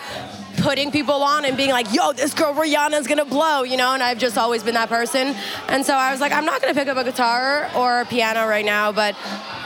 putting 0.59 0.91
people 0.91 1.23
on 1.23 1.45
and 1.45 1.57
being 1.57 1.71
like, 1.71 1.93
yo, 1.93 2.13
this 2.13 2.33
girl 2.33 2.55
Rihanna's 2.55 3.07
gonna 3.07 3.25
blow, 3.25 3.63
you 3.63 3.77
know, 3.77 3.93
and 3.93 4.03
I've 4.03 4.19
just 4.19 4.39
always 4.39 4.63
been 4.63 4.75
that 4.75 4.89
person. 4.89 5.35
And 5.69 5.85
so 5.85 5.95
I 5.95 6.11
was 6.11 6.21
like, 6.21 6.33
I'm 6.33 6.45
not 6.45 6.61
gonna 6.61 6.75
pick 6.75 6.89
up 6.89 6.97
a 6.97 7.05
guitar 7.05 7.71
or 7.77 8.01
a 8.01 8.05
piano 8.07 8.47
right 8.47 8.65
now, 8.65 8.93
but 8.93 9.17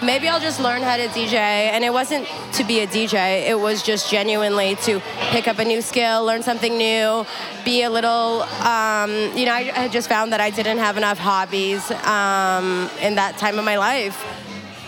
maybe 0.02 0.28
I'll 0.28 0.40
just 0.40 0.60
learn 0.60 0.82
how 0.82 0.96
to 0.96 1.06
DJ. 1.08 1.34
And 1.34 1.84
it 1.84 1.92
wasn't 1.92 2.26
to 2.54 2.64
be 2.64 2.80
a 2.80 2.86
DJ, 2.86 3.48
it 3.48 3.58
was 3.58 3.82
just 3.82 4.10
genuinely 4.10 4.76
to 4.82 5.00
pick 5.30 5.46
up 5.46 5.58
a 5.58 5.64
new 5.64 5.82
skill, 5.82 6.24
learn 6.24 6.42
something 6.42 6.76
new, 6.76 7.24
be 7.64 7.82
a 7.82 7.90
little, 7.90 8.42
um, 8.42 9.10
you 9.36 9.44
know, 9.44 9.52
I, 9.52 9.70
I 9.74 9.82
had 9.82 9.92
just 9.92 10.08
found 10.08 10.32
that 10.32 10.40
I 10.40 10.50
didn't 10.50 10.78
have 10.78 10.96
enough 10.96 11.18
hobbies 11.18 11.90
um, 11.90 12.90
in 13.00 13.14
that 13.16 13.36
time 13.38 13.58
of 13.58 13.64
my 13.64 13.76
life. 13.76 14.18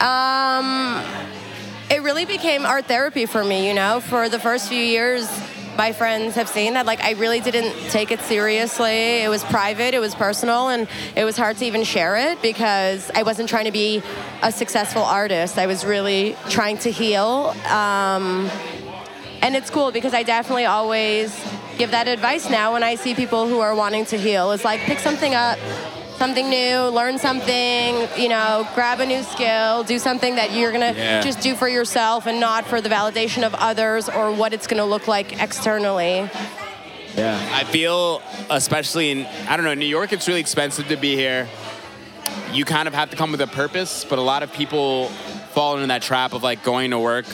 Um, 0.00 1.04
it 1.90 2.02
really 2.02 2.24
became 2.24 2.64
art 2.64 2.86
therapy 2.86 3.26
for 3.26 3.42
me, 3.42 3.66
you 3.66 3.74
know. 3.74 4.00
For 4.00 4.28
the 4.28 4.38
first 4.38 4.68
few 4.68 4.82
years, 4.82 5.28
my 5.76 5.92
friends 5.92 6.34
have 6.36 6.48
seen 6.48 6.74
that 6.74 6.86
like 6.86 7.02
I 7.02 7.12
really 7.12 7.40
didn't 7.40 7.72
take 7.90 8.10
it 8.10 8.20
seriously. 8.20 9.22
It 9.22 9.28
was 9.28 9.42
private, 9.44 9.94
it 9.94 9.98
was 9.98 10.14
personal, 10.14 10.68
and 10.68 10.88
it 11.16 11.24
was 11.24 11.36
hard 11.36 11.56
to 11.58 11.64
even 11.64 11.84
share 11.84 12.16
it 12.16 12.40
because 12.42 13.10
I 13.14 13.24
wasn't 13.24 13.48
trying 13.48 13.64
to 13.64 13.72
be 13.72 14.02
a 14.42 14.52
successful 14.52 15.02
artist. 15.02 15.58
I 15.58 15.66
was 15.66 15.84
really 15.84 16.36
trying 16.48 16.78
to 16.78 16.90
heal. 16.90 17.54
Um, 17.66 18.50
and 19.42 19.56
it's 19.56 19.70
cool 19.70 19.90
because 19.90 20.14
I 20.14 20.22
definitely 20.22 20.66
always 20.66 21.34
give 21.78 21.92
that 21.92 22.08
advice 22.08 22.50
now 22.50 22.74
when 22.74 22.82
I 22.82 22.94
see 22.94 23.14
people 23.14 23.48
who 23.48 23.60
are 23.60 23.74
wanting 23.74 24.04
to 24.06 24.18
heal. 24.18 24.52
It's 24.52 24.64
like 24.64 24.80
pick 24.80 24.98
something 24.98 25.34
up, 25.34 25.58
something 26.20 26.50
new, 26.50 26.80
learn 26.88 27.18
something, 27.18 28.06
you 28.14 28.28
know, 28.28 28.68
grab 28.74 29.00
a 29.00 29.06
new 29.06 29.22
skill, 29.22 29.82
do 29.84 29.98
something 29.98 30.34
that 30.34 30.52
you're 30.52 30.70
gonna 30.70 30.92
Yeah. 30.94 31.22
just 31.22 31.40
do 31.40 31.54
for 31.54 31.66
yourself 31.66 32.26
and 32.26 32.38
not 32.38 32.66
for 32.66 32.82
the 32.82 32.90
validation 32.90 33.42
of 33.42 33.54
others 33.54 34.06
or 34.06 34.30
what 34.30 34.52
it's 34.52 34.66
gonna 34.66 34.84
look 34.84 35.08
like 35.08 35.40
externally. 35.40 36.28
Yeah. 37.16 37.40
I 37.54 37.64
feel, 37.64 38.20
especially 38.50 39.10
in, 39.12 39.26
I 39.48 39.56
don't 39.56 39.64
know, 39.64 39.72
New 39.72 39.86
York, 39.86 40.12
it's 40.12 40.28
really 40.28 40.40
expensive 40.40 40.88
to 40.88 40.96
be 40.98 41.16
here. 41.16 41.48
You 42.52 42.66
kind 42.66 42.86
of 42.86 42.92
have 42.92 43.08
to 43.12 43.16
come 43.16 43.32
with 43.32 43.40
a 43.40 43.46
purpose, 43.46 44.04
but 44.04 44.18
a 44.18 44.22
lot 44.22 44.42
of 44.42 44.52
people 44.52 45.06
fall 45.54 45.76
into 45.76 45.86
that 45.86 46.02
trap 46.02 46.34
of 46.34 46.42
like 46.42 46.62
going 46.62 46.90
to 46.90 46.98
work 46.98 47.24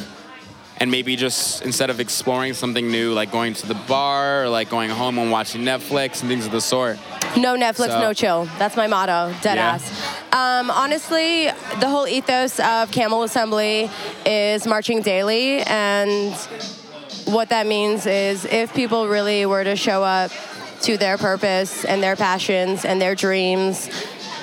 and 0.79 0.91
maybe 0.91 1.17
just 1.17 1.63
instead 1.63 1.91
of 1.91 2.01
exploring 2.01 2.55
something 2.55 2.91
new, 2.91 3.13
like 3.13 3.31
going 3.33 3.55
to 3.55 3.67
the 3.67 3.75
bar 3.75 4.45
or 4.45 4.49
like 4.49 4.69
going 4.71 4.91
home 4.91 5.19
and 5.19 5.31
watching 5.31 5.63
Netflix 5.63 6.21
and 6.21 6.29
things 6.31 6.47
of 6.47 6.53
the 6.53 6.61
sort. 6.61 6.99
No 7.37 7.57
Netflix, 7.57 7.89
So- 7.89 8.01
no 8.01 8.13
chill. 8.13 8.49
That's 8.59 8.77
my 8.77 8.87
motto, 8.87 9.35
dead 9.43 9.57
Yeah. 9.57 9.75
ass. 9.75 9.91
Um, 10.33 10.71
honestly, 10.71 11.47
the 11.81 11.89
whole 11.89 12.07
ethos 12.07 12.61
of 12.61 12.91
Camel 12.91 13.23
Assembly 13.23 13.91
is 14.25 14.67
marching 14.67 15.01
daily, 15.03 15.61
and 15.63 16.35
what 17.25 17.49
that 17.49 17.67
means 17.67 18.07
is 18.07 18.45
if 18.45 18.73
people 18.75 19.09
really 19.09 19.47
were 19.47 19.65
to 19.65 19.77
show 19.77 20.05
up 20.05 20.31
to 20.83 20.97
their 20.99 21.17
purpose 21.17 21.85
and 21.85 22.03
their 22.03 22.17
passions 22.17 22.85
and 22.85 23.01
their 23.01 23.15
dreams 23.15 23.89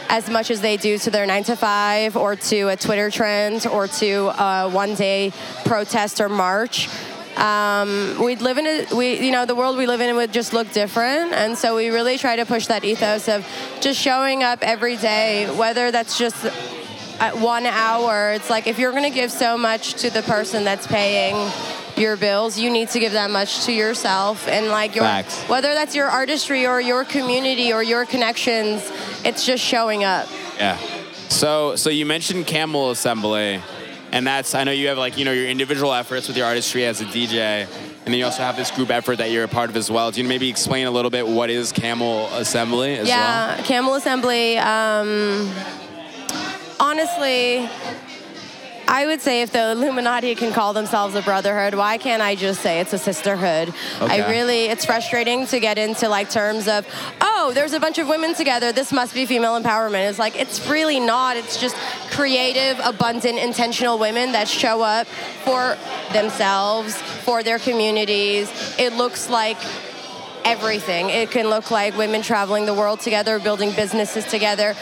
as 0.10 0.30
much 0.30 0.52
as 0.52 0.62
they 0.62 0.78
do 0.78 0.98
to 1.00 1.10
their 1.10 1.26
nine 1.26 1.44
to 1.46 1.56
five 1.56 2.16
or 2.16 2.36
to 2.36 2.70
a 2.70 2.76
Twitter 2.76 3.10
trend 3.10 3.66
or 3.68 3.88
to 3.88 4.28
a 4.42 4.70
one 4.70 4.96
day 4.96 5.32
protest 5.66 6.22
or 6.22 6.30
march. 6.30 6.90
Um, 7.38 8.24
we'd 8.24 8.42
live 8.42 8.60
in 8.60 8.68
a, 8.68 8.96
we, 8.96 9.26
you 9.26 9.32
know, 9.32 9.46
the 9.46 9.56
world 9.56 9.76
we 9.78 9.88
live 9.88 10.02
in 10.02 10.16
would 10.16 10.32
just 10.32 10.54
look 10.54 10.72
different. 10.72 11.34
And 11.34 11.58
so 11.58 11.76
we 11.76 11.90
really 11.90 12.18
try 12.18 12.36
to 12.36 12.46
push 12.46 12.68
that 12.68 12.84
ethos 12.84 13.28
of 13.28 13.46
just 13.82 14.00
showing 14.00 14.44
up 14.44 14.60
every 14.62 14.98
day, 14.98 15.48
whether 15.58 15.90
that's 15.90 16.18
just 16.18 16.46
at 17.20 17.38
one 17.38 17.66
hour. 17.66 18.34
It's 18.34 18.50
like 18.50 18.68
if 18.68 18.78
you're 18.78 18.92
going 18.92 19.04
to 19.04 19.10
give 19.10 19.32
so 19.32 19.58
much 19.58 19.96
to 19.96 20.10
the 20.10 20.22
person 20.22 20.64
that's 20.64 20.86
paying 20.86 21.36
your 21.98 22.18
bills, 22.18 22.58
you 22.58 22.70
need 22.70 22.90
to 22.90 23.00
give 23.00 23.14
that 23.14 23.30
much 23.32 23.66
to 23.66 23.72
yourself. 23.72 24.48
And 24.48 24.68
like 24.68 24.96
your, 24.96 25.04
Facts. 25.04 25.44
whether 25.44 25.74
that's 25.74 25.96
your 25.96 26.08
artistry 26.08 26.66
or 26.66 26.82
your 26.82 27.06
community 27.06 27.72
or 27.74 27.84
your 27.84 28.06
connections, 28.06 28.90
it's 29.24 29.46
just 29.46 29.64
showing 29.64 30.04
up. 30.04 30.28
Yeah. 30.58 30.78
So 31.30 31.76
so 31.76 31.90
you 31.90 32.06
mentioned 32.06 32.46
Camel 32.46 32.92
Assembly, 32.92 33.60
and 34.12 34.28
that's 34.28 34.54
I 34.54 34.64
know 34.64 34.72
you 34.72 34.90
have 34.90 34.98
like 34.98 35.18
you 35.18 35.26
know 35.26 35.32
your 35.32 35.48
individual 35.48 35.94
efforts 35.94 36.28
with 36.28 36.38
your 36.38 36.46
artistry 36.46 36.86
as 36.86 37.02
a 37.02 37.06
DJ, 37.06 37.66
and 38.06 38.06
then 38.06 38.14
you 38.14 38.26
also 38.26 38.44
have 38.44 38.56
this 38.56 38.70
group 38.70 38.92
effort 38.92 39.18
that 39.18 39.32
you're 39.32 39.44
a 39.44 39.48
part 39.48 39.70
of 39.70 39.76
as 39.76 39.90
well. 39.90 40.12
Do 40.12 40.22
you 40.22 40.28
maybe 40.28 40.50
explain 40.50 40.86
a 40.86 40.92
little 40.92 41.10
bit 41.10 41.28
what 41.28 41.50
is 41.50 41.72
Camel 41.72 42.28
Assembly 42.34 42.98
as 42.98 43.08
well? 43.08 43.18
yeah, 43.58 43.64
Camel 43.64 43.96
Assembly. 43.96 44.58
Um, 44.60 45.50
honestly, 46.80 47.68
I 48.88 49.06
would 49.06 49.22
say 49.22 49.42
if 49.42 49.52
the 49.52 49.72
Illuminati 49.72 50.36
can 50.36 50.54
call 50.54 50.74
themselves 50.74 51.16
a 51.16 51.22
brotherhood, 51.22 51.76
why 51.76 51.98
can't 51.98 52.22
I 52.22 52.36
just 52.36 52.62
say 52.62 52.80
it's 52.80 52.94
a 52.94 52.98
sisterhood? 52.98 53.70
Okay. 54.02 54.22
I 54.22 54.30
really, 54.30 54.66
it's 54.66 54.86
frustrating 54.86 55.46
to 55.48 55.60
get 55.60 55.78
into 55.78 56.10
like 56.10 56.30
terms 56.30 56.68
of, 56.68 56.86
oh, 57.22 57.52
there's 57.54 57.74
a 57.74 57.80
bunch 57.80 57.98
of 57.98 58.08
women 58.08 58.34
together. 58.34 58.72
This 58.72 58.92
must 58.92 59.14
be 59.14 59.26
female 59.26 59.60
empowerment. 59.60 60.10
It's 60.10 60.20
like 60.20 60.36
it's 60.36 60.68
really 60.68 61.00
not. 61.00 61.38
It's 61.38 61.60
just 61.60 61.76
creative, 62.12 62.80
abundant, 62.84 63.40
intentional 63.40 63.98
women 63.98 64.34
that 64.34 64.48
show 64.48 64.82
up 64.82 65.08
for 65.44 65.78
themselves, 66.12 66.96
for 67.24 67.44
their 67.44 67.60
communities. 67.60 68.52
It 68.78 68.94
looks 68.94 69.30
like 69.30 69.58
everything. 70.46 71.10
It 71.10 71.32
can 71.32 71.50
look 71.50 71.72
like 71.72 71.98
women 71.98 72.22
traveling 72.22 72.66
the 72.66 72.74
world 72.74 73.00
together, 73.00 73.40
building 73.40 73.72
businesses 73.72 74.26
together, 74.26 74.76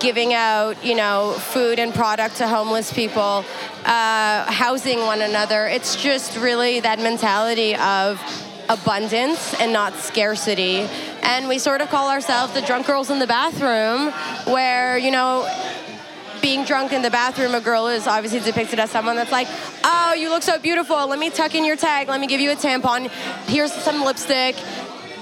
giving 0.00 0.34
out, 0.34 0.84
you 0.84 0.94
know, 0.94 1.32
food 1.32 1.78
and 1.78 1.94
product 1.94 2.36
to 2.36 2.48
homeless 2.48 2.92
people, 2.92 3.44
uh, 3.84 4.50
housing 4.50 5.00
one 5.00 5.22
another. 5.22 5.66
It's 5.66 5.96
just 5.96 6.36
really 6.36 6.80
that 6.80 6.98
mentality 6.98 7.74
of 7.76 8.20
abundance 8.68 9.54
and 9.60 9.72
not 9.72 9.94
scarcity. 9.94 10.88
And 11.22 11.48
we 11.48 11.58
sort 11.58 11.80
of 11.80 11.88
call 11.88 12.10
ourselves 12.10 12.52
the 12.54 12.62
drunk 12.62 12.86
girls 12.86 13.10
in 13.10 13.18
the 13.18 13.26
bathroom, 13.26 14.10
where, 14.52 14.98
you 14.98 15.10
know, 15.10 15.48
being 16.42 16.64
drunk 16.64 16.92
in 16.92 17.00
the 17.00 17.10
bathroom, 17.10 17.54
a 17.54 17.60
girl 17.60 17.86
is 17.86 18.06
obviously 18.06 18.40
depicted 18.40 18.78
as 18.78 18.90
someone 18.90 19.16
that's 19.16 19.32
like, 19.32 19.48
oh, 19.82 20.14
you 20.14 20.28
look 20.28 20.42
so 20.42 20.58
beautiful. 20.58 21.06
Let 21.06 21.18
me 21.18 21.30
tuck 21.30 21.54
in 21.54 21.64
your 21.64 21.76
tag. 21.76 22.08
Let 22.08 22.20
me 22.20 22.26
give 22.26 22.40
you 22.40 22.50
a 22.50 22.54
tampon. 22.54 23.08
Here's 23.46 23.72
some 23.72 24.04
lipstick. 24.04 24.54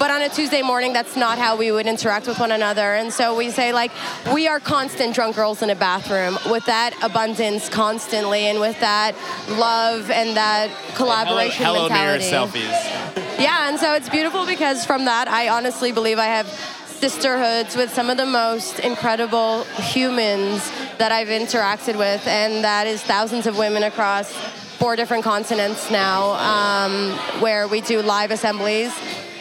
But 0.03 0.11
on 0.11 0.21
a 0.21 0.29
Tuesday 0.29 0.63
morning, 0.63 0.93
that's 0.93 1.15
not 1.15 1.39
how 1.39 1.55
we 1.55 1.71
would 1.71 1.87
interact 1.87 2.27
with 2.27 2.41
one 2.41 2.51
another. 2.51 2.95
And 2.95 3.13
so 3.13 3.37
we 3.37 3.51
say, 3.51 3.73
like, 3.73 3.93
we 4.35 4.49
are 4.49 4.59
constant 4.59 5.15
drunk 5.15 5.37
girls 5.37 5.63
in 5.63 5.71
a 5.71 5.77
bathroom 5.77 6.37
with 6.51 6.67
that 6.67 6.93
abundance 7.05 7.69
constantly 7.69 8.41
and 8.47 8.59
with 8.59 8.81
that 8.81 9.15
love 9.51 10.11
and 10.11 10.37
that 10.37 10.71
collaboration 10.97 11.65
hello, 11.65 11.89
hello 11.89 11.95
mirror 11.95 12.19
selfies. 12.19 13.39
Yeah, 13.39 13.69
and 13.69 13.79
so 13.79 13.95
it's 13.95 14.09
beautiful 14.09 14.45
because 14.45 14.85
from 14.85 15.05
that, 15.05 15.29
I 15.29 15.51
honestly 15.51 15.93
believe 15.93 16.19
I 16.19 16.27
have 16.27 16.49
sisterhoods 16.49 17.77
with 17.77 17.95
some 17.95 18.11
of 18.11 18.17
the 18.17 18.27
most 18.27 18.81
incredible 18.81 19.63
humans 19.77 20.69
that 20.99 21.13
I've 21.13 21.29
interacted 21.29 21.97
with, 21.97 22.27
and 22.27 22.65
that 22.65 22.89
is 22.89 23.01
thousands 23.05 23.47
of 23.47 23.57
women 23.57 23.85
across 23.85 24.33
four 24.33 24.97
different 24.97 25.23
continents 25.23 25.93
now, 25.93 26.33
um, 26.33 27.13
where 27.41 27.69
we 27.69 27.81
do 27.83 28.03
live 28.03 28.33
assemblies 28.33 28.93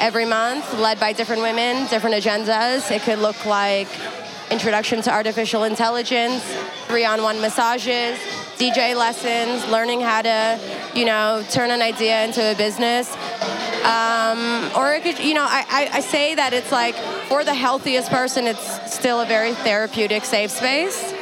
every 0.01 0.25
month, 0.25 0.73
led 0.79 0.99
by 0.99 1.13
different 1.13 1.41
women, 1.41 1.87
different 1.87 2.15
agendas. 2.15 2.91
It 2.91 3.03
could 3.03 3.19
look 3.19 3.45
like 3.45 3.87
introduction 4.49 5.01
to 5.03 5.11
artificial 5.11 5.63
intelligence, 5.63 6.43
three-on-one 6.87 7.39
massages, 7.39 8.19
DJ 8.57 8.95
lessons, 8.97 9.65
learning 9.71 10.01
how 10.01 10.21
to, 10.23 10.59
you 10.93 11.05
know, 11.05 11.43
turn 11.51 11.71
an 11.71 11.81
idea 11.81 12.23
into 12.25 12.41
a 12.51 12.55
business. 12.55 13.09
Um, 13.85 14.69
or 14.75 14.93
it 14.93 15.03
could, 15.03 15.19
you 15.19 15.33
know, 15.33 15.45
I, 15.45 15.63
I, 15.69 15.89
I 15.97 15.99
say 16.01 16.35
that 16.35 16.51
it's 16.53 16.71
like 16.71 16.95
for 17.29 17.43
the 17.43 17.53
healthiest 17.53 18.09
person, 18.11 18.45
it's 18.45 18.93
still 18.93 19.21
a 19.21 19.25
very 19.25 19.53
therapeutic, 19.53 20.25
safe 20.25 20.51
space. 20.51 21.13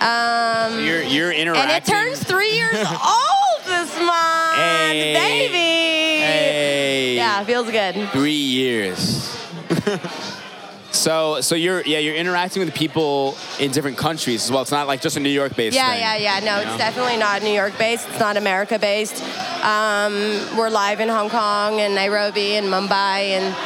Um, 0.00 0.84
You're 0.84 1.02
you're 1.02 1.32
and 1.32 1.70
it 1.70 1.84
turns 1.84 2.22
three 2.22 2.52
years 2.52 2.74
old 2.76 3.64
this 3.64 3.96
month, 3.98 4.56
Hey. 4.56 5.14
baby. 5.14 5.83
Yeah, 7.24 7.42
feels 7.44 7.70
good. 7.70 7.94
Three 8.10 8.32
years. 8.32 9.34
so 10.90 11.40
so 11.40 11.54
you're 11.54 11.80
yeah 11.86 11.98
you're 11.98 12.14
interacting 12.14 12.62
with 12.62 12.74
people 12.74 13.34
in 13.58 13.70
different 13.70 13.96
countries 13.96 14.44
as 14.44 14.50
well. 14.50 14.60
It's 14.60 14.70
not 14.70 14.86
like 14.86 15.00
just 15.00 15.16
a 15.16 15.20
New 15.20 15.30
York 15.30 15.56
based. 15.56 15.74
Yeah, 15.74 15.90
thing, 15.92 16.00
yeah, 16.00 16.16
yeah. 16.16 16.44
No, 16.44 16.58
it's 16.58 16.72
know? 16.72 16.76
definitely 16.76 17.16
not 17.16 17.42
New 17.42 17.54
York 17.62 17.78
based. 17.78 18.06
It's 18.10 18.20
not 18.20 18.36
America 18.36 18.78
based. 18.78 19.22
Um, 19.64 20.12
we're 20.54 20.68
live 20.68 21.00
in 21.00 21.08
Hong 21.08 21.30
Kong 21.30 21.80
and 21.80 21.94
Nairobi 21.94 22.56
and 22.56 22.66
Mumbai 22.66 23.32
and 23.38 23.56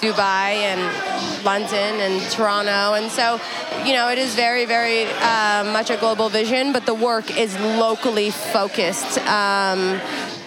Dubai 0.00 0.62
and 0.70 1.44
London 1.44 2.00
and 2.00 2.22
Toronto. 2.30 2.94
And 2.94 3.10
so, 3.10 3.40
you 3.84 3.94
know, 3.94 4.08
it 4.10 4.18
is 4.18 4.34
very, 4.36 4.64
very 4.64 5.06
uh, 5.06 5.64
much 5.72 5.90
a 5.90 5.96
global 5.96 6.28
vision, 6.28 6.72
but 6.72 6.86
the 6.86 6.94
work 6.94 7.36
is 7.36 7.58
locally 7.58 8.30
focused. 8.30 9.18
Um, 9.26 10.00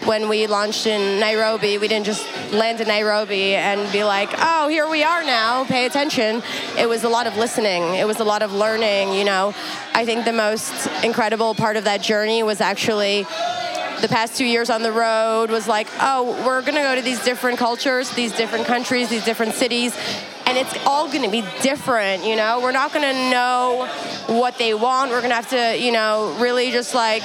when 0.06 0.30
we 0.30 0.46
launched 0.46 0.86
in 0.86 1.20
Nairobi, 1.20 1.78
we 1.78 1.88
didn't 1.88 2.06
just 2.06 2.26
land 2.52 2.80
in 2.80 2.88
Nairobi 2.88 3.56
and 3.56 3.92
be 3.92 4.04
like, 4.04 4.30
oh, 4.38 4.68
here 4.68 4.88
we 4.88 5.04
are 5.04 5.24
now, 5.24 5.66
pay 5.66 5.86
attention. 5.86 6.44
It 6.78 6.88
was 6.88 7.04
a 7.04 7.10
lot 7.10 7.26
of 7.26 7.38
listening, 7.38 7.96
it 7.96 8.06
was 8.06 8.20
a 8.20 8.24
lot 8.24 8.44
of 8.44 8.54
learning, 8.54 9.14
you 9.14 9.24
know. 9.24 9.54
I 9.94 10.06
think 10.06 10.26
the 10.26 10.34
most 10.34 10.88
incredible 11.04 11.56
part 11.56 11.76
of 11.76 11.86
that 11.86 12.02
journey 12.02 12.44
was 12.44 12.62
actually 12.62 13.26
the 14.02 14.08
past 14.08 14.38
two 14.38 14.46
years 14.46 14.70
on 14.70 14.84
the 14.84 14.92
road 14.92 15.50
was 15.50 15.68
like, 15.68 15.88
oh, 16.00 16.44
we're 16.46 16.62
gonna 16.62 16.84
go 16.84 16.96
to 16.96 17.02
these 17.02 17.24
different 17.24 17.58
cultures, 17.58 18.10
these 18.12 18.32
different 18.34 18.66
countries, 18.66 19.10
these 19.10 19.26
different 19.26 19.54
cities, 19.54 19.98
and 20.46 20.58
it's 20.58 20.78
all 20.86 21.12
gonna 21.12 21.32
be 21.32 21.44
different, 21.62 22.24
you 22.24 22.36
know? 22.36 22.60
We're 22.62 22.72
not 22.72 22.94
gonna 22.94 23.32
know 23.32 23.90
what 24.28 24.58
they 24.58 24.74
want. 24.74 25.12
We're 25.12 25.22
gonna 25.22 25.36
have 25.36 25.50
to, 25.50 25.78
you 25.78 25.92
know, 25.92 26.36
really 26.40 26.72
just 26.72 26.94
like 26.94 27.24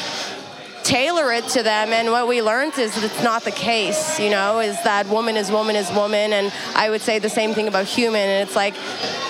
tailor 0.90 1.32
it 1.32 1.46
to 1.46 1.62
them. 1.62 1.90
And 1.90 2.10
what 2.10 2.26
we 2.26 2.42
learned 2.42 2.76
is 2.76 2.96
that 2.96 3.04
it's 3.04 3.22
not 3.22 3.44
the 3.44 3.52
case, 3.52 4.18
you 4.18 4.28
know, 4.28 4.58
is 4.58 4.74
that 4.82 5.06
woman 5.06 5.36
is 5.36 5.48
woman 5.48 5.76
is 5.76 5.88
woman. 5.92 6.32
And 6.32 6.52
I 6.74 6.90
would 6.90 7.00
say 7.00 7.20
the 7.20 7.28
same 7.28 7.54
thing 7.54 7.68
about 7.68 7.86
human. 7.86 8.20
And 8.20 8.48
it's 8.48 8.56
like 8.56 8.74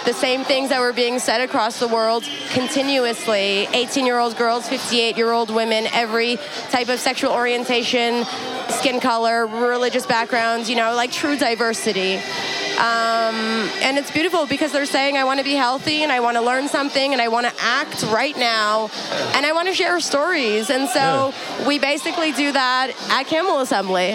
the 0.07 0.15
same 0.15 0.43
things 0.43 0.71
that 0.71 0.81
were 0.81 0.95
being 0.95 1.19
said 1.19 1.43
across 1.43 1.79
the 1.79 1.87
world 1.87 2.25
continuously 2.53 3.69
18 3.75 4.07
year 4.07 4.19
old 4.19 4.39
girls, 4.39 4.67
58 4.71 5.19
year 5.19 5.33
old 5.33 5.55
women, 5.55 5.87
every 5.93 6.39
type 6.71 6.89
of 6.89 6.99
sexual 6.99 7.31
orientation, 7.31 8.25
skin 8.71 8.99
color, 8.99 9.47
religious 9.47 10.07
backgrounds, 10.07 10.71
you 10.71 10.77
know, 10.77 10.95
like 10.95 11.13
true 11.13 11.37
diversity. 11.37 12.23
Um, 12.81 13.69
and 13.83 13.99
it's 13.99 14.11
beautiful 14.11 14.47
because 14.47 14.73
they're 14.73 14.87
saying, 14.87 15.19
I 15.19 15.25
want 15.25 15.39
to 15.39 15.45
be 15.45 15.53
healthy 15.53 16.03
and 16.03 16.11
I 16.11 16.21
want 16.21 16.39
to 16.39 16.43
learn 16.43 16.67
something 16.67 17.13
and 17.13 17.21
I 17.21 17.29
want 17.29 17.47
to 17.47 17.53
act 17.61 18.05
right 18.05 18.35
now 18.39 18.89
and 19.35 19.45
I 19.45 19.53
want 19.53 19.69
to 19.69 19.75
share 19.75 20.01
stories. 20.01 20.71
And 20.71 20.89
so 20.89 20.99
yeah. 20.99 21.69
we 21.69 21.79
basically 21.79 22.33
do 22.33 22.53
that 22.53 22.93
at 23.11 23.27
Camel 23.27 23.61
Assembly. 23.61 24.15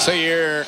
So 0.00 0.12
you're 0.12 0.64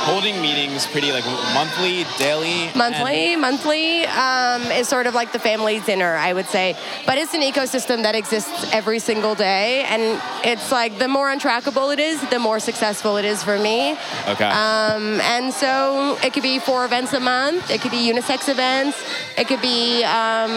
holding 0.00 0.40
meetings 0.40 0.86
pretty 0.86 1.12
like 1.12 1.24
monthly, 1.54 2.04
daily? 2.18 2.70
Monthly, 2.74 3.36
monthly 3.36 4.04
um, 4.06 4.62
is 4.72 4.88
sort 4.88 5.06
of 5.06 5.14
like 5.14 5.32
the 5.32 5.38
family 5.38 5.80
dinner, 5.80 6.14
I 6.16 6.32
would 6.32 6.46
say. 6.46 6.76
But 7.06 7.18
it's 7.18 7.34
an 7.34 7.42
ecosystem 7.42 8.02
that 8.02 8.14
exists 8.14 8.72
every 8.72 8.98
single 8.98 9.34
day, 9.34 9.84
and 9.84 10.20
it's 10.44 10.72
like 10.72 10.98
the 10.98 11.08
more 11.08 11.28
untrackable 11.28 11.92
it 11.92 11.98
is, 11.98 12.20
the 12.30 12.38
more 12.38 12.60
successful 12.60 13.16
it 13.16 13.24
is 13.24 13.42
for 13.42 13.58
me. 13.58 13.92
Okay. 14.28 14.44
Um, 14.44 15.20
and 15.20 15.52
so 15.52 16.18
it 16.22 16.32
could 16.32 16.42
be 16.42 16.58
four 16.58 16.84
events 16.84 17.12
a 17.12 17.20
month. 17.20 17.70
It 17.70 17.80
could 17.80 17.92
be 17.92 18.10
unisex 18.10 18.48
events. 18.48 18.96
It 19.36 19.46
could 19.48 19.62
be 19.62 20.02
um, 20.04 20.50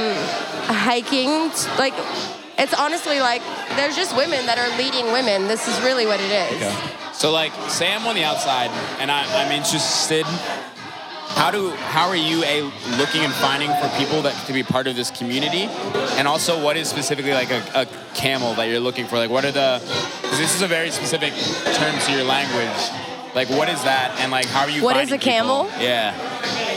hiking, 0.67 1.29
like 1.77 1.93
it's 2.57 2.73
honestly 2.73 3.19
like 3.19 3.41
there's 3.75 3.95
just 3.95 4.15
women 4.15 4.45
that 4.45 4.57
are 4.57 4.69
leading 4.77 5.12
women. 5.12 5.47
This 5.47 5.67
is 5.67 5.79
really 5.81 6.05
what 6.05 6.19
it 6.19 6.31
is. 6.31 6.62
Okay. 6.62 7.02
So 7.23 7.31
like, 7.31 7.53
say 7.69 7.89
I'm 7.89 8.05
on 8.05 8.15
the 8.15 8.25
outside 8.25 8.69
and 8.99 9.09
I, 9.09 9.23
I'm 9.41 9.49
interested. 9.53 10.25
How 10.25 11.51
do 11.51 11.69
how 11.69 12.09
are 12.09 12.17
you 12.17 12.43
a 12.43 12.63
looking 12.97 13.21
and 13.21 13.31
finding 13.31 13.69
for 13.69 13.87
people 13.97 14.21
that 14.23 14.35
to 14.47 14.51
be 14.51 14.61
part 14.61 14.87
of 14.87 14.97
this 14.97 15.09
community, 15.09 15.69
and 16.17 16.27
also 16.27 16.61
what 16.61 16.75
is 16.75 16.89
specifically 16.89 17.31
like 17.31 17.49
a, 17.49 17.63
a 17.75 17.85
camel 18.13 18.55
that 18.55 18.65
you're 18.65 18.81
looking 18.81 19.07
for? 19.07 19.15
Like, 19.15 19.29
what 19.29 19.45
are 19.45 19.53
the? 19.53 19.79
This 20.31 20.53
is 20.53 20.63
a 20.63 20.67
very 20.67 20.91
specific 20.91 21.31
term 21.75 21.97
to 21.97 22.11
your 22.11 22.25
language. 22.25 23.12
Like, 23.35 23.49
what 23.49 23.67
is 23.67 23.83
that, 23.83 24.15
and 24.19 24.31
like, 24.31 24.45
how 24.45 24.61
are 24.61 24.69
you? 24.69 24.83
What 24.83 24.97
is 24.97 25.11
a 25.11 25.17
camel? 25.17 25.65
People? 25.65 25.81
Yeah. 25.81 26.13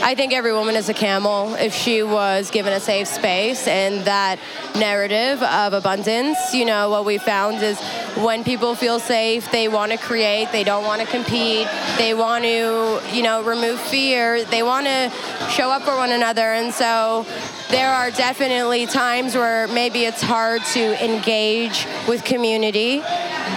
I 0.01 0.15
think 0.15 0.33
every 0.33 0.53
woman 0.53 0.75
is 0.75 0.89
a 0.89 0.93
camel 0.93 1.55
if 1.55 1.73
she 1.73 2.01
was 2.01 2.49
given 2.49 2.73
a 2.73 2.79
safe 2.79 3.07
space 3.07 3.67
and 3.67 4.05
that 4.05 4.39
narrative 4.75 5.41
of 5.43 5.73
abundance. 5.73 6.53
You 6.53 6.65
know, 6.65 6.89
what 6.89 7.05
we 7.05 7.17
found 7.17 7.61
is 7.61 7.79
when 8.15 8.43
people 8.43 8.73
feel 8.75 8.99
safe, 8.99 9.51
they 9.51 9.67
want 9.67 9.91
to 9.91 9.97
create, 9.97 10.51
they 10.51 10.63
don't 10.63 10.83
want 10.83 11.01
to 11.01 11.07
compete, 11.07 11.67
they 11.97 12.13
want 12.13 12.43
to, 12.43 13.01
you 13.11 13.23
know, 13.23 13.43
remove 13.43 13.79
fear, 13.79 14.43
they 14.45 14.63
want 14.63 14.87
to 14.87 15.11
show 15.49 15.69
up 15.69 15.83
for 15.83 15.95
one 15.95 16.11
another. 16.11 16.53
And 16.53 16.73
so 16.73 17.25
there 17.69 17.91
are 17.93 18.11
definitely 18.11 18.85
times 18.85 19.35
where 19.35 19.67
maybe 19.67 20.05
it's 20.05 20.21
hard 20.21 20.63
to 20.73 21.03
engage 21.03 21.85
with 22.07 22.23
community, 22.23 22.99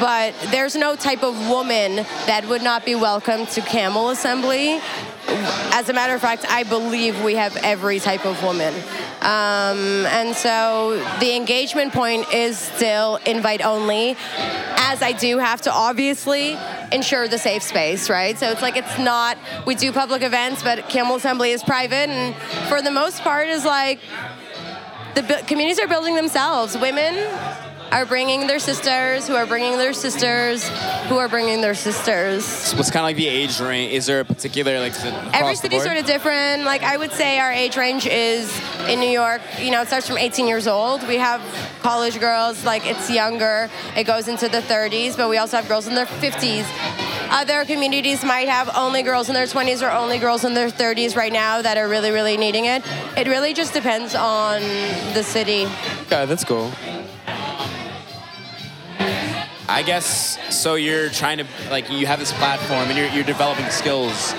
but 0.00 0.34
there's 0.50 0.74
no 0.74 0.96
type 0.96 1.22
of 1.22 1.48
woman 1.48 1.96
that 2.26 2.46
would 2.48 2.62
not 2.62 2.84
be 2.84 2.94
welcome 2.94 3.46
to 3.46 3.60
Camel 3.60 4.10
Assembly 4.10 4.80
as 5.26 5.88
a 5.88 5.92
matter 5.92 6.14
of 6.14 6.20
fact, 6.20 6.44
I 6.48 6.62
believe 6.64 7.22
we 7.22 7.34
have 7.34 7.56
every 7.58 8.00
type 8.00 8.24
of 8.26 8.42
woman. 8.42 8.74
Um, 9.20 10.06
and 10.06 10.34
so 10.34 11.02
the 11.20 11.36
engagement 11.36 11.92
point 11.92 12.32
is 12.32 12.58
still 12.58 13.16
invite 13.26 13.64
only, 13.64 14.16
as 14.76 15.02
I 15.02 15.12
do 15.12 15.38
have 15.38 15.62
to 15.62 15.72
obviously 15.72 16.56
ensure 16.90 17.28
the 17.28 17.38
safe 17.38 17.62
space, 17.62 18.08
right? 18.08 18.38
So 18.38 18.50
it's 18.50 18.62
like 18.62 18.76
it's 18.76 18.98
not, 18.98 19.36
we 19.66 19.74
do 19.74 19.92
public 19.92 20.22
events, 20.22 20.62
but 20.62 20.88
Camel 20.88 21.16
Assembly 21.16 21.50
is 21.50 21.62
private, 21.62 22.08
and 22.08 22.34
for 22.68 22.82
the 22.82 22.90
most 22.90 23.22
part, 23.22 23.48
is 23.48 23.64
like 23.64 24.00
the 25.14 25.42
communities 25.46 25.78
are 25.78 25.88
building 25.88 26.14
themselves. 26.14 26.76
Women 26.78 27.14
are 27.92 28.06
bringing 28.06 28.46
their 28.46 28.58
sisters, 28.58 29.26
who 29.26 29.34
are 29.34 29.46
bringing 29.46 29.76
their 29.76 29.92
sisters, 29.92 30.68
who 31.08 31.18
are 31.18 31.28
bringing 31.28 31.60
their 31.60 31.74
sisters. 31.74 32.44
So 32.44 32.76
what's 32.76 32.90
kind 32.90 33.02
of 33.02 33.08
like 33.08 33.16
the 33.16 33.28
age 33.28 33.60
range? 33.60 33.92
Is 33.92 34.06
there 34.06 34.20
a 34.20 34.24
particular 34.24 34.78
like? 34.78 34.94
Every 35.34 35.56
city's 35.56 35.82
sort 35.82 35.96
of 35.96 36.06
different. 36.06 36.64
Like 36.64 36.82
I 36.82 36.96
would 36.96 37.12
say, 37.12 37.38
our 37.38 37.52
age 37.52 37.76
range 37.76 38.06
is 38.06 38.50
in 38.88 39.00
New 39.00 39.10
York. 39.10 39.42
You 39.58 39.70
know, 39.70 39.82
it 39.82 39.88
starts 39.88 40.06
from 40.06 40.18
18 40.18 40.46
years 40.46 40.66
old. 40.66 41.06
We 41.08 41.16
have 41.16 41.40
college 41.82 42.20
girls, 42.20 42.64
like 42.64 42.86
it's 42.86 43.10
younger. 43.10 43.68
It 43.96 44.04
goes 44.04 44.28
into 44.28 44.48
the 44.48 44.60
30s, 44.60 45.16
but 45.16 45.28
we 45.28 45.38
also 45.38 45.56
have 45.56 45.68
girls 45.68 45.88
in 45.88 45.94
their 45.94 46.06
50s. 46.06 46.66
Other 47.32 47.64
communities 47.64 48.24
might 48.24 48.48
have 48.48 48.70
only 48.76 49.02
girls 49.02 49.28
in 49.28 49.34
their 49.34 49.46
20s 49.46 49.86
or 49.86 49.90
only 49.90 50.18
girls 50.18 50.44
in 50.44 50.54
their 50.54 50.68
30s 50.68 51.14
right 51.16 51.32
now 51.32 51.62
that 51.62 51.76
are 51.76 51.88
really, 51.88 52.10
really 52.10 52.36
needing 52.36 52.64
it. 52.64 52.82
It 53.16 53.28
really 53.28 53.54
just 53.54 53.72
depends 53.72 54.14
on 54.14 54.60
the 55.14 55.22
city. 55.22 55.66
Okay, 56.06 56.26
that's 56.26 56.44
cool. 56.44 56.72
I 59.70 59.82
guess 59.82 60.36
so. 60.54 60.74
You're 60.74 61.10
trying 61.10 61.38
to 61.38 61.46
like 61.70 61.90
you 61.90 62.04
have 62.06 62.18
this 62.18 62.32
platform 62.32 62.88
and 62.88 62.98
you're, 62.98 63.06
you're 63.08 63.24
developing 63.24 63.70
skills. 63.70 64.34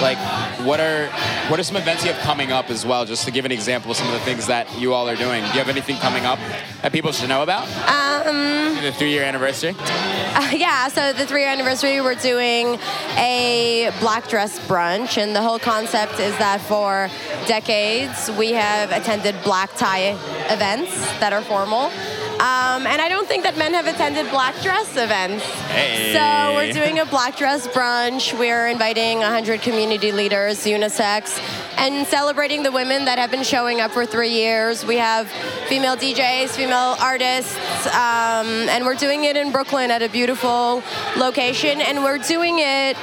Like, 0.00 0.18
what 0.64 0.78
are 0.78 1.08
what 1.48 1.58
are 1.58 1.64
some 1.64 1.76
events 1.76 2.04
you 2.04 2.12
have 2.12 2.22
coming 2.22 2.52
up 2.52 2.70
as 2.70 2.86
well? 2.86 3.04
Just 3.04 3.24
to 3.24 3.32
give 3.32 3.44
an 3.44 3.50
example 3.50 3.90
of 3.90 3.96
some 3.96 4.06
of 4.06 4.12
the 4.12 4.20
things 4.20 4.46
that 4.46 4.78
you 4.78 4.94
all 4.94 5.08
are 5.08 5.16
doing. 5.16 5.42
Do 5.42 5.48
you 5.48 5.58
have 5.58 5.68
anything 5.68 5.96
coming 5.96 6.24
up 6.24 6.38
that 6.82 6.92
people 6.92 7.10
should 7.10 7.28
know 7.28 7.42
about? 7.42 7.66
Um, 7.88 8.76
the 8.80 8.92
three 8.92 9.10
year 9.10 9.24
anniversary. 9.24 9.74
Uh, 9.78 10.50
yeah. 10.52 10.86
So 10.86 11.12
the 11.12 11.26
three 11.26 11.40
year 11.40 11.50
anniversary, 11.50 12.00
we're 12.00 12.14
doing 12.14 12.78
a 13.16 13.90
black 13.98 14.28
dress 14.28 14.60
brunch, 14.68 15.18
and 15.18 15.34
the 15.34 15.42
whole 15.42 15.58
concept 15.58 16.20
is 16.20 16.36
that 16.38 16.60
for 16.60 17.10
decades 17.48 18.30
we 18.38 18.52
have 18.52 18.92
attended 18.92 19.34
black 19.42 19.74
tie 19.76 20.10
events 20.48 20.94
that 21.18 21.32
are 21.32 21.42
formal. 21.42 21.90
Um, 22.36 22.86
and 22.86 23.00
I 23.00 23.08
don't 23.08 23.26
think 23.26 23.44
that 23.44 23.56
men 23.56 23.72
have 23.72 23.86
attended 23.86 24.28
black 24.30 24.60
dress 24.60 24.90
events. 24.90 25.42
Hey. 25.72 26.12
So 26.12 26.54
we're 26.54 26.70
doing 26.70 26.98
a 26.98 27.06
black 27.06 27.38
dress 27.38 27.66
brunch. 27.66 28.38
We're 28.38 28.68
inviting 28.68 29.20
100 29.20 29.62
community 29.62 30.12
leaders, 30.12 30.64
unisex, 30.66 31.40
and 31.78 32.06
celebrating 32.06 32.62
the 32.62 32.70
women 32.70 33.06
that 33.06 33.18
have 33.18 33.30
been 33.30 33.42
showing 33.42 33.80
up 33.80 33.92
for 33.92 34.04
three 34.04 34.32
years. 34.32 34.84
We 34.84 34.96
have 34.96 35.30
female 35.68 35.96
DJs, 35.96 36.50
female 36.50 36.96
artists, 37.00 37.56
um, 37.86 38.68
and 38.68 38.84
we're 38.84 38.96
doing 38.96 39.24
it 39.24 39.38
in 39.38 39.50
Brooklyn 39.50 39.90
at 39.90 40.02
a 40.02 40.08
beautiful 40.10 40.82
location. 41.16 41.80
And 41.80 42.04
we're 42.04 42.18
doing 42.18 42.56
it 42.58 42.98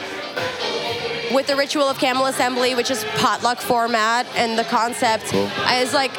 with 1.33 1.47
the 1.47 1.55
ritual 1.55 1.89
of 1.89 1.97
camel 1.97 2.27
assembly, 2.27 2.75
which 2.75 2.91
is 2.91 3.03
potluck 3.15 3.59
format, 3.59 4.27
and 4.35 4.59
the 4.59 4.63
concept 4.63 5.25
cool. 5.25 5.49
is 5.71 5.91
like 5.91 6.11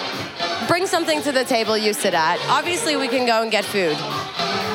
bring 0.69 0.87
something 0.87 1.23
to 1.23 1.33
the 1.33 1.45
table 1.45 1.77
you 1.77 1.93
sit 1.93 2.15
at. 2.15 2.39
Obviously, 2.49 2.97
we 2.97 3.09
can 3.09 3.27
go 3.27 3.43
and 3.43 3.51
get 3.51 3.65
food, 3.65 3.97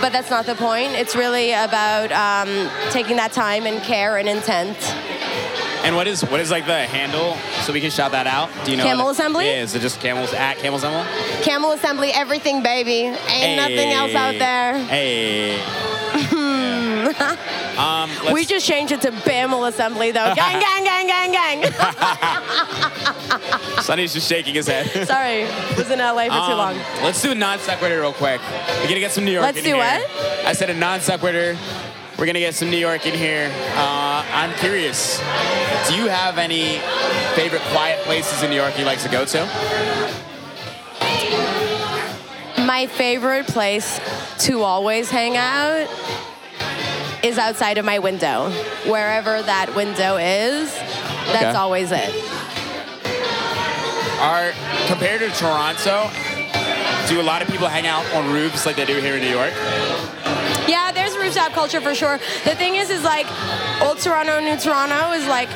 but 0.02 0.12
that's 0.12 0.30
not 0.30 0.46
the 0.46 0.56
point. 0.56 0.92
It's 0.94 1.16
really 1.16 1.52
about 1.52 2.12
um, 2.12 2.70
taking 2.92 3.18
that 3.18 3.32
time 3.32 3.66
and 3.66 3.82
care 3.82 4.18
and 4.18 4.28
intent. 4.28 4.78
And 5.84 5.96
what 5.96 6.08
is 6.08 6.22
what 6.26 6.40
is 6.42 6.52
like 6.52 6.66
the 6.66 6.86
handle 6.86 7.36
so 7.64 7.72
we 7.72 7.80
can 7.80 7.90
shout 7.90 8.12
that 8.12 8.28
out? 8.28 8.50
Do 8.66 8.72
you 8.72 8.78
know? 8.78 8.84
Camel 8.84 9.10
Assembly. 9.10 9.46
Yeah, 9.46 9.64
is 9.64 9.74
it 9.76 9.80
just 9.80 10.02
camels 10.02 10.34
at 10.34 10.58
Camel 10.58 10.78
Assembly? 10.78 11.10
Camel 11.42 11.72
Assembly, 11.72 12.12
everything, 12.12 12.62
baby. 12.62 13.06
Ain't 13.06 13.18
hey. 13.18 13.56
nothing 13.56 13.92
else 13.92 14.14
out 14.14 14.38
there. 14.38 14.78
Hey. 14.86 15.99
um, 17.78 18.10
we 18.34 18.46
just 18.46 18.66
changed 18.66 18.92
it 18.92 19.02
to 19.02 19.12
Bamel 19.12 19.68
Assembly, 19.68 20.12
though. 20.12 20.26
gang, 20.36 20.60
gang, 20.60 20.84
gang, 20.84 21.08
gang, 21.08 21.32
gang. 21.32 21.72
Sonny's 23.82 24.14
just 24.14 24.28
shaking 24.28 24.56
his 24.56 24.68
head. 24.68 25.08
Sorry, 25.08 25.44
was 25.78 25.90
in 25.90 26.00
LA 26.00 26.26
for 26.26 26.32
um, 26.32 26.50
too 26.50 26.56
long. 26.56 26.76
Let's 27.04 27.22
do 27.22 27.32
a 27.32 27.36
non 27.36 27.60
sequitur 27.60 28.00
real 28.00 28.14
quick. 28.14 28.42
We're 28.82 28.88
gonna 28.88 29.00
get 29.00 29.12
some 29.12 29.26
New 29.26 29.32
York. 29.32 29.44
Let's 29.44 29.58
in 29.58 29.64
do 29.64 29.76
here. 29.76 29.78
what? 29.78 30.46
I 30.46 30.54
said 30.54 30.70
a 30.70 30.74
non 30.74 31.02
sequitur. 31.02 31.58
We're 32.18 32.26
gonna 32.26 32.40
get 32.40 32.54
some 32.54 32.70
New 32.70 32.78
York 32.78 33.06
in 33.06 33.14
here. 33.14 33.50
Uh, 33.76 34.26
I'm 34.34 34.54
curious. 34.56 35.20
Do 35.88 35.96
you 35.96 36.08
have 36.08 36.38
any 36.38 36.80
favorite 37.36 37.62
quiet 37.72 38.04
places 38.04 38.44
in 38.44 38.50
New 38.50 38.58
York 38.58 38.78
you 38.78 38.86
like 38.86 39.00
to 39.00 39.10
go 39.10 39.26
to? 39.26 39.46
My 42.66 42.88
favorite 42.88 43.48
place 43.48 44.00
to 44.40 44.62
always 44.62 45.10
hang 45.10 45.38
out 45.38 45.88
is 47.24 47.38
outside 47.38 47.78
of 47.78 47.86
my 47.86 48.00
window. 48.00 48.50
Wherever 48.86 49.42
that 49.42 49.76
window 49.76 50.18
is, 50.18 50.74
that's 51.32 51.46
okay. 51.46 51.58
always 51.58 51.92
it. 51.92 52.10
Are 54.20 54.52
compared 54.88 55.22
to 55.22 55.30
Toronto, 55.30 56.10
do 57.08 57.22
a 57.22 57.24
lot 57.24 57.42
of 57.42 57.48
people 57.48 57.68
hang 57.68 57.88
out 57.88 58.06
on 58.14 58.32
roofs 58.32 58.66
like 58.66 58.76
they 58.76 58.86
do 58.86 59.00
here 59.00 59.16
in 59.16 59.22
New 59.22 59.30
York? 59.30 59.54
Yeah, 60.68 60.92
there's 60.92 61.18
rooftop 61.18 61.54
culture 61.54 61.82
for 61.82 61.96
sure. 61.96 62.20
The 62.44 62.56
thing 62.56 62.76
is, 62.76 62.90
is 62.90 63.04
like 63.04 63.26
old 63.82 63.98
Toronto, 64.00 64.40
new 64.40 64.58
Toronto 64.58 65.12
is 65.14 65.26
like 65.28 65.50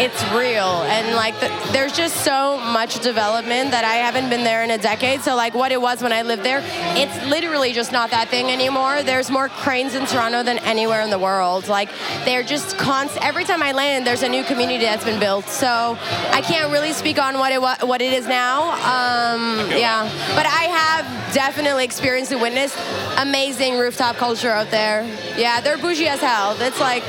it's 0.00 0.22
real 0.32 0.80
and 0.88 1.14
like 1.14 1.38
the, 1.40 1.48
there's 1.72 1.92
just 1.92 2.24
so 2.24 2.56
much 2.56 3.00
development 3.00 3.70
that 3.72 3.84
I 3.84 3.96
haven't 3.96 4.30
been 4.30 4.44
there 4.44 4.64
in 4.64 4.70
a 4.70 4.78
decade. 4.78 5.20
So 5.20 5.36
like 5.36 5.52
what 5.52 5.72
it 5.72 5.80
was 5.80 6.02
when 6.02 6.10
I 6.10 6.22
lived 6.22 6.42
there, 6.42 6.62
it's 6.96 7.26
literally 7.26 7.74
just 7.74 7.92
not 7.92 8.10
that 8.10 8.28
thing 8.28 8.50
anymore. 8.50 9.02
There's 9.02 9.30
more 9.30 9.50
cranes 9.50 9.94
in 9.94 10.06
Toronto 10.06 10.42
than 10.42 10.56
anywhere 10.60 11.02
in 11.02 11.10
the 11.10 11.18
world. 11.18 11.68
Like 11.68 11.90
they're 12.24 12.42
just 12.42 12.78
constant. 12.78 13.22
Every 13.22 13.44
time 13.44 13.62
I 13.62 13.72
land, 13.72 14.06
there's 14.06 14.22
a 14.22 14.28
new 14.28 14.42
community 14.42 14.84
that's 14.84 15.04
been 15.04 15.20
built. 15.20 15.44
So 15.44 15.98
I 16.30 16.40
can't 16.40 16.72
really 16.72 16.94
speak 16.94 17.18
on 17.18 17.38
what 17.38 17.52
it 17.52 17.60
what 17.60 18.00
it 18.00 18.14
is 18.14 18.26
now. 18.26 18.70
Um, 18.70 19.70
yeah, 19.70 20.04
but 20.34 20.46
I 20.46 20.64
have 20.64 21.34
definitely 21.34 21.84
experienced 21.84 22.32
and 22.32 22.40
witnessed 22.40 22.78
amazing 23.18 23.76
rooftop 23.76 24.16
culture 24.16 24.48
out 24.48 24.70
there. 24.70 25.02
Yeah, 25.36 25.60
they're 25.60 25.76
bougie 25.76 26.08
as 26.08 26.20
hell. 26.20 26.56
It's 26.58 26.80
like 26.80 27.04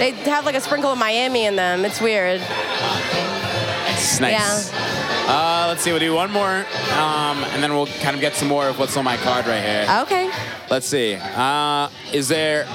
they 0.00 0.12
have 0.12 0.46
like 0.46 0.54
a 0.54 0.60
sprinkle 0.60 0.90
of 0.90 0.98
Miami 0.98 1.44
in 1.44 1.56
them. 1.56 1.84
It's 1.84 2.00
weird. 2.00 2.40
It's 2.40 4.18
nice. 4.18 4.72
Yeah. 4.72 5.26
Uh, 5.28 5.66
let's 5.68 5.82
see. 5.82 5.90
We'll 5.90 6.00
do 6.00 6.14
one 6.14 6.32
more, 6.32 6.64
um, 6.94 7.44
and 7.52 7.62
then 7.62 7.74
we'll 7.74 7.86
kind 7.86 8.14
of 8.14 8.20
get 8.20 8.34
some 8.34 8.48
more 8.48 8.68
of 8.68 8.78
what's 8.78 8.96
on 8.96 9.04
my 9.04 9.18
card 9.18 9.46
right 9.46 9.62
here. 9.62 9.86
Okay. 10.02 10.30
Let's 10.70 10.86
see. 10.86 11.16
Uh, 11.20 11.90
is 12.12 12.28
there 12.28 12.66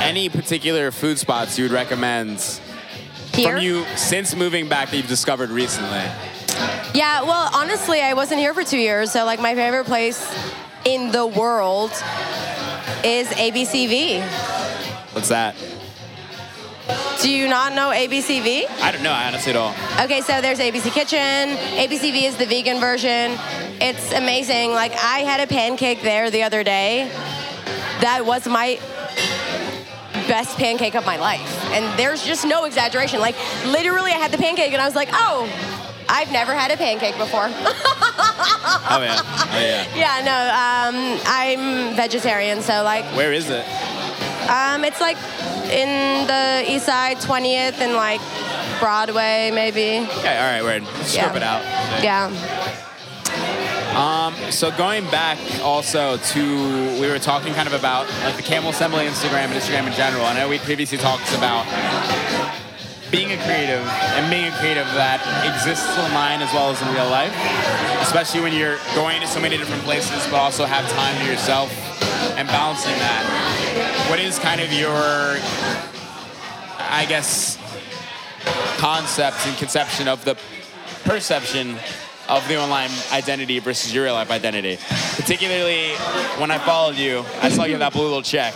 any 0.00 0.28
particular 0.28 0.92
food 0.92 1.18
spots 1.18 1.58
you 1.58 1.64
would 1.64 1.72
recommend 1.72 2.38
Here? 3.34 3.50
from 3.50 3.60
you 3.60 3.84
since 3.96 4.36
moving 4.36 4.68
back 4.68 4.90
that 4.90 4.96
you've 4.96 5.08
discovered 5.08 5.50
recently? 5.50 6.04
Yeah. 6.94 7.22
Well, 7.22 7.50
honestly, 7.52 8.00
I 8.00 8.14
wasn't 8.14 8.40
here 8.40 8.54
for 8.54 8.62
two 8.62 8.78
years, 8.78 9.10
so 9.10 9.24
like 9.24 9.40
my 9.40 9.56
favorite 9.56 9.86
place 9.86 10.24
in 10.84 11.10
the 11.10 11.26
world 11.26 11.90
is 13.02 13.26
ABCV. 13.28 14.22
What's 15.12 15.28
that? 15.28 15.56
Do 17.20 17.30
you 17.30 17.46
not 17.48 17.74
know 17.74 17.90
ABCV? 17.90 18.64
I 18.80 18.90
don't 18.90 19.02
know. 19.02 19.12
I 19.12 19.26
honestly 19.28 19.52
don't. 19.52 19.76
Okay, 20.00 20.20
so 20.20 20.40
there's 20.40 20.58
ABC 20.58 20.90
Kitchen. 20.90 21.56
ABCV 21.78 22.24
is 22.24 22.36
the 22.36 22.46
vegan 22.46 22.80
version. 22.80 23.38
It's 23.80 24.12
amazing. 24.12 24.72
Like 24.72 24.92
I 24.92 25.20
had 25.20 25.40
a 25.40 25.46
pancake 25.46 26.02
there 26.02 26.30
the 26.30 26.42
other 26.42 26.64
day. 26.64 27.08
That 28.00 28.24
was 28.26 28.48
my 28.48 28.80
best 30.26 30.56
pancake 30.56 30.96
of 30.96 31.06
my 31.06 31.16
life. 31.16 31.64
And 31.72 31.98
there's 31.98 32.24
just 32.24 32.44
no 32.44 32.64
exaggeration. 32.64 33.20
Like 33.20 33.36
literally 33.66 34.10
I 34.10 34.16
had 34.16 34.32
the 34.32 34.38
pancake 34.38 34.72
and 34.72 34.82
I 34.82 34.86
was 34.86 34.96
like, 34.96 35.10
"Oh, 35.12 35.48
I've 36.08 36.32
never 36.32 36.52
had 36.52 36.72
a 36.72 36.76
pancake 36.76 37.16
before." 37.16 37.46
oh 37.48 39.00
yeah. 39.00 39.20
Oh 39.20 39.60
yeah. 39.60 39.86
Yeah, 39.94 40.24
no. 40.24 40.38
Um, 40.50 41.20
I'm 41.26 41.94
vegetarian, 41.94 42.60
so 42.62 42.82
like 42.82 43.04
Where 43.16 43.32
is 43.32 43.50
it? 43.50 43.64
Um, 44.48 44.84
it's 44.84 45.00
like 45.00 45.16
in 45.70 46.26
the 46.26 46.64
East 46.70 46.86
Side, 46.86 47.18
20th, 47.18 47.80
and 47.80 47.94
like 47.94 48.20
Broadway, 48.80 49.50
maybe. 49.54 50.06
Okay, 50.18 50.36
all 50.36 50.44
right, 50.44 50.62
weird. 50.62 50.84
Scope 51.06 51.36
it 51.36 51.42
out. 51.42 51.62
Yeah. 52.02 52.30
Um, 53.94 54.34
so 54.50 54.70
going 54.70 55.04
back 55.10 55.38
also 55.60 56.16
to, 56.16 57.00
we 57.00 57.06
were 57.08 57.18
talking 57.18 57.52
kind 57.52 57.68
of 57.68 57.74
about 57.74 58.08
like 58.24 58.36
the 58.36 58.42
Camel 58.42 58.70
Assembly 58.70 59.04
Instagram 59.04 59.46
and 59.46 59.54
Instagram 59.54 59.86
in 59.86 59.92
general. 59.92 60.24
I 60.24 60.34
know 60.34 60.48
we 60.48 60.58
previously 60.58 60.96
talked 60.96 61.28
about 61.34 61.66
being 63.10 63.30
a 63.30 63.36
creative 63.44 63.86
and 64.16 64.30
being 64.30 64.46
a 64.46 64.56
creative 64.56 64.86
that 64.96 65.20
exists 65.44 65.98
online 65.98 66.40
as 66.40 66.50
well 66.54 66.70
as 66.70 66.80
in 66.80 66.88
real 66.94 67.10
life, 67.10 67.32
especially 68.00 68.40
when 68.40 68.54
you're 68.54 68.78
going 68.94 69.20
to 69.20 69.26
so 69.26 69.38
many 69.38 69.58
different 69.58 69.82
places 69.82 70.26
but 70.30 70.40
also 70.40 70.64
have 70.64 70.88
time 70.92 71.14
to 71.20 71.30
yourself 71.30 71.91
and 72.36 72.48
balancing 72.48 72.92
that. 72.92 74.06
What 74.08 74.18
is 74.18 74.38
kind 74.38 74.60
of 74.60 74.72
your, 74.72 74.92
I 76.78 77.06
guess, 77.08 77.58
concept 78.78 79.46
and 79.46 79.56
conception 79.56 80.08
of 80.08 80.24
the 80.24 80.36
perception 81.04 81.76
of 82.28 82.46
the 82.48 82.60
online 82.60 82.90
identity 83.12 83.58
versus 83.58 83.94
your 83.94 84.04
real 84.04 84.14
life 84.14 84.30
identity? 84.30 84.78
Particularly 85.16 85.90
when 86.38 86.50
I 86.50 86.58
followed 86.58 86.96
you, 86.96 87.24
I 87.40 87.48
saw 87.48 87.64
you 87.64 87.72
have 87.72 87.80
that 87.80 87.92
blue 87.92 88.04
little 88.04 88.22
check. 88.22 88.54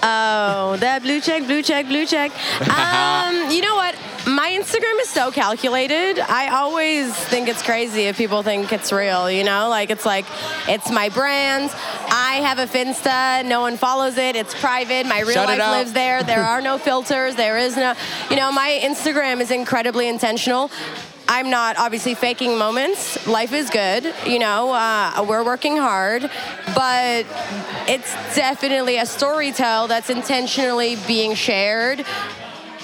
Oh, 0.00 0.76
that 0.78 1.02
blue 1.02 1.20
check, 1.20 1.44
blue 1.44 1.62
check, 1.62 1.86
blue 1.86 2.06
check. 2.06 2.30
Um, 2.68 3.50
you 3.50 3.60
know 3.62 3.74
what? 3.74 3.94
My 4.28 4.50
Instagram 4.50 5.00
is 5.00 5.08
so 5.08 5.30
calculated. 5.30 6.18
I 6.18 6.48
always 6.48 7.14
think 7.14 7.48
it's 7.48 7.62
crazy 7.62 8.02
if 8.02 8.18
people 8.18 8.42
think 8.42 8.70
it's 8.74 8.92
real, 8.92 9.30
you 9.30 9.42
know? 9.42 9.70
Like, 9.70 9.88
it's 9.88 10.04
like, 10.04 10.26
it's 10.68 10.90
my 10.90 11.08
brand. 11.08 11.70
I 12.10 12.42
have 12.42 12.58
a 12.58 12.66
Finsta. 12.66 13.42
No 13.46 13.62
one 13.62 13.78
follows 13.78 14.18
it. 14.18 14.36
It's 14.36 14.54
private. 14.60 15.06
My 15.06 15.20
real 15.20 15.32
Shut 15.32 15.46
life 15.46 15.58
lives 15.58 15.92
there. 15.94 16.22
There 16.22 16.44
are 16.44 16.60
no 16.60 16.76
filters. 16.76 17.36
There 17.36 17.56
is 17.56 17.74
no, 17.74 17.94
you 18.28 18.36
know, 18.36 18.52
my 18.52 18.78
Instagram 18.82 19.40
is 19.40 19.50
incredibly 19.50 20.08
intentional. 20.08 20.70
I'm 21.26 21.48
not 21.48 21.78
obviously 21.78 22.14
faking 22.14 22.58
moments. 22.58 23.26
Life 23.26 23.54
is 23.54 23.70
good, 23.70 24.14
you 24.26 24.38
know. 24.38 24.72
Uh, 24.72 25.24
we're 25.26 25.44
working 25.44 25.78
hard, 25.78 26.30
but 26.74 27.24
it's 27.88 28.12
definitely 28.34 28.98
a 28.98 29.06
story 29.06 29.52
tell 29.52 29.88
that's 29.88 30.10
intentionally 30.10 30.96
being 31.06 31.34
shared 31.34 32.04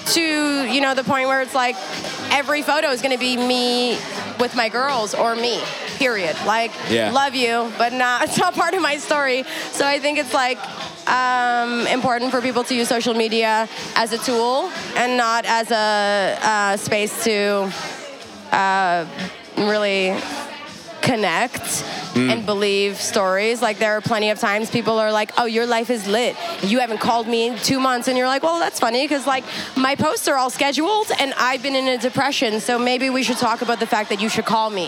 to 0.07 0.65
you 0.65 0.81
know 0.81 0.93
the 0.93 1.03
point 1.03 1.27
where 1.27 1.41
it's 1.41 1.55
like 1.55 1.75
every 2.31 2.61
photo 2.61 2.89
is 2.89 3.01
going 3.01 3.13
to 3.13 3.19
be 3.19 3.37
me 3.37 3.97
with 4.39 4.55
my 4.55 4.69
girls 4.69 5.13
or 5.13 5.35
me 5.35 5.61
period. 5.97 6.35
Like 6.45 6.71
yeah. 6.89 7.11
love 7.11 7.35
you 7.35 7.71
but 7.77 7.93
not 7.93 8.23
it's 8.27 8.37
not 8.37 8.53
part 8.53 8.73
of 8.73 8.81
my 8.81 8.97
story. 8.97 9.43
So 9.71 9.85
i 9.85 9.99
think 9.99 10.17
it's 10.17 10.33
like 10.33 10.59
um, 11.07 11.85
important 11.87 12.31
for 12.31 12.41
people 12.41 12.63
to 12.63 12.75
use 12.75 12.87
social 12.87 13.13
media 13.13 13.69
as 13.95 14.11
a 14.11 14.17
tool 14.17 14.71
and 14.95 15.17
not 15.17 15.45
as 15.45 15.71
a, 15.71 16.73
a 16.73 16.77
space 16.77 17.23
to 17.25 17.71
uh, 18.51 19.05
really 19.57 20.15
connect 21.01 21.83
mm. 22.15 22.31
and 22.31 22.45
believe 22.45 22.99
stories. 22.99 23.61
Like 23.61 23.77
there 23.77 23.93
are 23.97 24.01
plenty 24.01 24.29
of 24.29 24.39
times 24.39 24.69
people 24.69 24.97
are 24.97 25.11
like, 25.11 25.31
"Oh, 25.37 25.45
your 25.45 25.65
life 25.65 25.89
is 25.89 26.07
lit. 26.07 26.35
You 26.63 26.79
haven't 26.79 26.99
called 26.99 27.27
me 27.27 27.47
in 27.47 27.57
two 27.57 27.79
months," 27.79 28.07
and 28.07 28.17
you're 28.17 28.27
like, 28.27 28.43
"Well, 28.43 28.59
that's 28.59 28.79
funny 28.79 29.03
because 29.03 29.27
like 29.27 29.43
my 29.75 29.95
posts 29.95 30.27
are 30.27 30.35
all 30.35 30.49
scheduled 30.49 31.11
and 31.19 31.33
I've 31.37 31.61
been 31.61 31.75
in 31.75 31.87
a 31.87 31.97
depression. 31.97 32.59
So 32.59 32.79
maybe 32.79 33.09
we 33.09 33.23
should 33.23 33.37
talk 33.37 33.61
about 33.61 33.79
the 33.79 33.87
fact 33.87 34.09
that 34.09 34.21
you 34.21 34.29
should 34.29 34.45
call 34.45 34.69
me." 34.69 34.87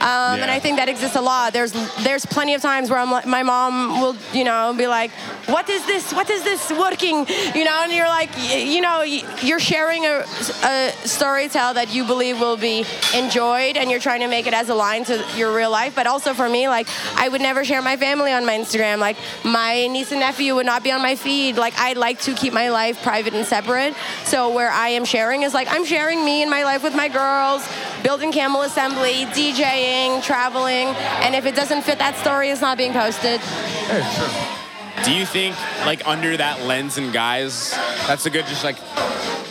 Um, 0.00 0.38
yeah. 0.38 0.42
And 0.42 0.50
I 0.50 0.60
think 0.60 0.78
that 0.78 0.88
exists 0.88 1.16
a 1.16 1.20
lot. 1.20 1.52
There's 1.52 1.72
there's 2.02 2.24
plenty 2.24 2.54
of 2.54 2.62
times 2.62 2.88
where 2.88 2.98
I'm 2.98 3.10
like, 3.10 3.26
my 3.26 3.42
mom 3.42 4.00
will 4.00 4.16
you 4.32 4.44
know 4.44 4.74
be 4.76 4.86
like, 4.86 5.10
"What 5.46 5.68
is 5.68 5.84
this? 5.86 6.12
What 6.12 6.30
is 6.30 6.42
this 6.42 6.70
working?" 6.70 7.26
You 7.54 7.64
know, 7.64 7.80
and 7.82 7.92
you're 7.92 8.08
like, 8.08 8.30
you 8.48 8.80
know, 8.80 9.02
you're 9.02 9.60
sharing 9.60 10.06
a, 10.06 10.24
a 10.64 10.92
story 11.04 11.48
tell 11.48 11.74
that 11.74 11.92
you 11.94 12.04
believe 12.04 12.40
will 12.40 12.56
be 12.56 12.86
enjoyed, 13.14 13.76
and 13.76 13.90
you're 13.90 14.00
trying 14.00 14.20
to 14.20 14.28
make 14.28 14.46
it 14.46 14.54
as 14.54 14.70
aligned 14.70 15.06
to 15.06 15.22
your 15.36 15.54
real 15.54 15.70
life. 15.70 15.94
But 15.94 16.06
also 16.06 16.32
for 16.32 16.48
me, 16.48 16.59
like 16.68 16.88
I 17.16 17.28
would 17.28 17.40
never 17.40 17.64
share 17.64 17.82
my 17.82 17.96
family 17.96 18.32
on 18.32 18.46
my 18.46 18.56
Instagram. 18.56 18.98
Like 18.98 19.16
my 19.44 19.86
niece 19.86 20.10
and 20.12 20.20
nephew 20.20 20.54
would 20.54 20.66
not 20.66 20.82
be 20.82 20.92
on 20.92 21.02
my 21.02 21.16
feed. 21.16 21.56
Like 21.56 21.74
I 21.76 21.94
like 21.94 22.20
to 22.22 22.34
keep 22.34 22.52
my 22.52 22.70
life 22.70 23.02
private 23.02 23.34
and 23.34 23.46
separate. 23.46 23.94
So 24.24 24.50
where 24.54 24.70
I 24.70 24.88
am 24.88 25.04
sharing 25.04 25.42
is 25.42 25.54
like 25.54 25.68
I'm 25.70 25.84
sharing 25.84 26.24
me 26.24 26.42
and 26.42 26.50
my 26.50 26.64
life 26.64 26.82
with 26.82 26.94
my 26.94 27.08
girls, 27.08 27.66
building 28.02 28.32
Camel 28.32 28.62
Assembly, 28.62 29.26
DJing, 29.26 30.22
traveling, 30.22 30.88
and 31.22 31.34
if 31.34 31.46
it 31.46 31.54
doesn't 31.54 31.82
fit 31.82 31.98
that 31.98 32.16
story, 32.16 32.50
it's 32.50 32.60
not 32.60 32.78
being 32.78 32.92
posted. 32.92 33.40
Yeah, 33.40 34.08
sure. 34.10 34.56
Do 35.04 35.14
you 35.14 35.24
think, 35.24 35.56
like, 35.86 36.06
under 36.06 36.36
that 36.36 36.60
lens 36.66 36.98
and 36.98 37.10
guys, 37.10 37.72
that's 38.06 38.26
a 38.26 38.30
good, 38.30 38.44
just 38.46 38.64
like, 38.64 38.76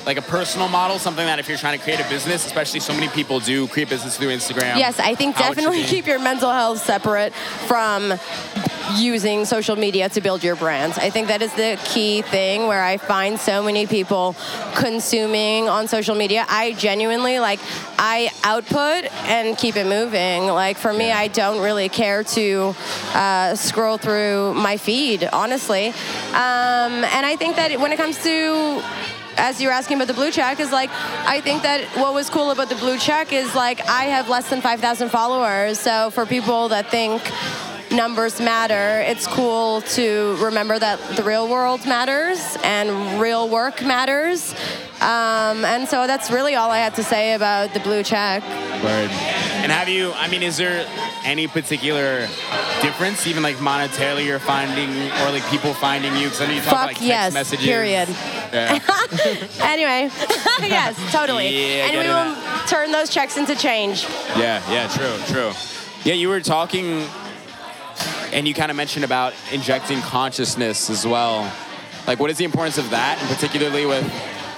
like 0.09 0.17
a 0.17 0.21
personal 0.23 0.67
model, 0.67 0.97
something 0.97 1.23
that 1.23 1.37
if 1.37 1.47
you're 1.47 1.55
trying 1.55 1.77
to 1.77 1.83
create 1.83 1.99
a 1.99 2.09
business, 2.09 2.43
especially 2.43 2.79
so 2.79 2.91
many 2.95 3.07
people 3.09 3.39
do 3.39 3.67
create 3.67 3.89
business 3.89 4.17
through 4.17 4.29
Instagram. 4.29 4.75
Yes, 4.75 4.99
I 4.99 5.13
think 5.13 5.37
definitely 5.37 5.83
keep 5.83 6.07
your 6.07 6.17
mental 6.17 6.51
health 6.51 6.83
separate 6.83 7.31
from 7.67 8.15
using 8.95 9.45
social 9.45 9.75
media 9.75 10.09
to 10.09 10.19
build 10.19 10.43
your 10.43 10.55
brand. 10.55 10.93
I 10.97 11.11
think 11.11 11.27
that 11.27 11.43
is 11.43 11.53
the 11.53 11.79
key 11.85 12.23
thing 12.23 12.65
where 12.65 12.81
I 12.81 12.97
find 12.97 13.39
so 13.39 13.61
many 13.61 13.85
people 13.85 14.35
consuming 14.73 15.69
on 15.69 15.87
social 15.87 16.15
media. 16.15 16.43
I 16.49 16.73
genuinely 16.73 17.39
like 17.39 17.59
I 17.99 18.31
output 18.43 19.11
and 19.27 19.55
keep 19.59 19.75
it 19.75 19.85
moving. 19.85 20.47
Like 20.47 20.79
for 20.79 20.91
me, 20.91 21.11
I 21.11 21.27
don't 21.27 21.61
really 21.61 21.87
care 21.87 22.23
to 22.23 22.73
uh, 23.13 23.53
scroll 23.53 23.99
through 23.99 24.55
my 24.55 24.77
feed, 24.77 25.23
honestly. 25.31 25.89
Um, 25.89 27.05
and 27.13 27.27
I 27.27 27.35
think 27.37 27.57
that 27.57 27.79
when 27.79 27.91
it 27.91 27.97
comes 27.97 28.17
to 28.23 28.81
as 29.39 29.61
you're 29.61 29.71
asking 29.71 29.95
about 29.95 30.07
the 30.07 30.13
blue 30.13 30.31
check 30.31 30.59
is 30.59 30.71
like 30.71 30.89
I 30.91 31.41
think 31.41 31.63
that 31.63 31.85
what 31.97 32.13
was 32.13 32.29
cool 32.29 32.51
about 32.51 32.69
the 32.69 32.75
blue 32.75 32.97
check 32.97 33.31
is 33.31 33.55
like 33.55 33.79
I 33.87 34.03
have 34.05 34.29
less 34.29 34.49
than 34.49 34.61
5,000 34.61 35.09
followers. 35.09 35.79
So 35.79 36.09
for 36.11 36.25
people 36.25 36.69
that 36.69 36.91
think 36.91 37.21
numbers 37.91 38.39
matter, 38.39 39.01
it's 39.01 39.25
cool 39.25 39.81
to 39.81 40.35
remember 40.43 40.77
that 40.77 40.99
the 41.15 41.23
real 41.23 41.47
world 41.47 41.85
matters 41.85 42.57
and 42.63 43.19
real 43.19 43.49
work 43.49 43.83
matters. 43.83 44.53
Um, 45.01 45.63
and 45.63 45.87
so 45.87 46.05
that's 46.05 46.29
really 46.29 46.55
all 46.55 46.69
I 46.69 46.79
had 46.79 46.95
to 46.95 47.03
say 47.03 47.33
about 47.33 47.73
the 47.73 47.79
blue 47.79 48.03
check. 48.03 48.43
Word. 48.83 49.48
And 49.69 49.77
have 49.77 49.87
you? 49.87 50.11
I 50.13 50.27
mean, 50.29 50.41
is 50.41 50.57
there 50.57 50.89
any 51.23 51.45
particular 51.45 52.21
difference, 52.81 53.27
even 53.27 53.43
like 53.43 53.57
monetarily, 53.57 54.25
you're 54.25 54.39
finding, 54.39 54.89
or 55.21 55.29
like 55.29 55.47
people 55.51 55.75
finding 55.75 56.15
you? 56.15 56.23
Because 56.23 56.41
I 56.41 56.47
know 56.47 56.53
you 56.53 56.61
talk 56.61 56.69
Fuck 56.69 56.75
about 56.77 56.87
like 56.87 56.95
text 56.95 57.07
yes, 57.07 57.33
messages. 57.35 57.65
period. 57.67 58.09
Yeah. 58.51 58.79
Anyway, 59.61 60.09
yes, 60.61 61.11
totally. 61.11 61.49
Yeah, 61.49 61.85
and 61.85 61.97
we 61.99 62.07
will 62.07 62.65
turn 62.67 62.91
those 62.91 63.11
checks 63.11 63.37
into 63.37 63.55
change. 63.55 64.05
yeah, 64.35 64.59
yeah, 64.71 64.87
true, 64.87 65.15
true. 65.31 65.51
Yeah, 66.03 66.15
you 66.15 66.29
were 66.29 66.41
talking, 66.41 67.05
and 68.33 68.47
you 68.47 68.55
kind 68.55 68.71
of 68.71 68.77
mentioned 68.77 69.05
about 69.05 69.35
injecting 69.51 69.99
consciousness 70.01 70.89
as 70.89 71.05
well. 71.05 71.51
Like, 72.07 72.19
what 72.19 72.31
is 72.31 72.37
the 72.37 72.45
importance 72.45 72.79
of 72.79 72.89
that, 72.89 73.19
and 73.19 73.29
particularly 73.29 73.85
with 73.85 74.03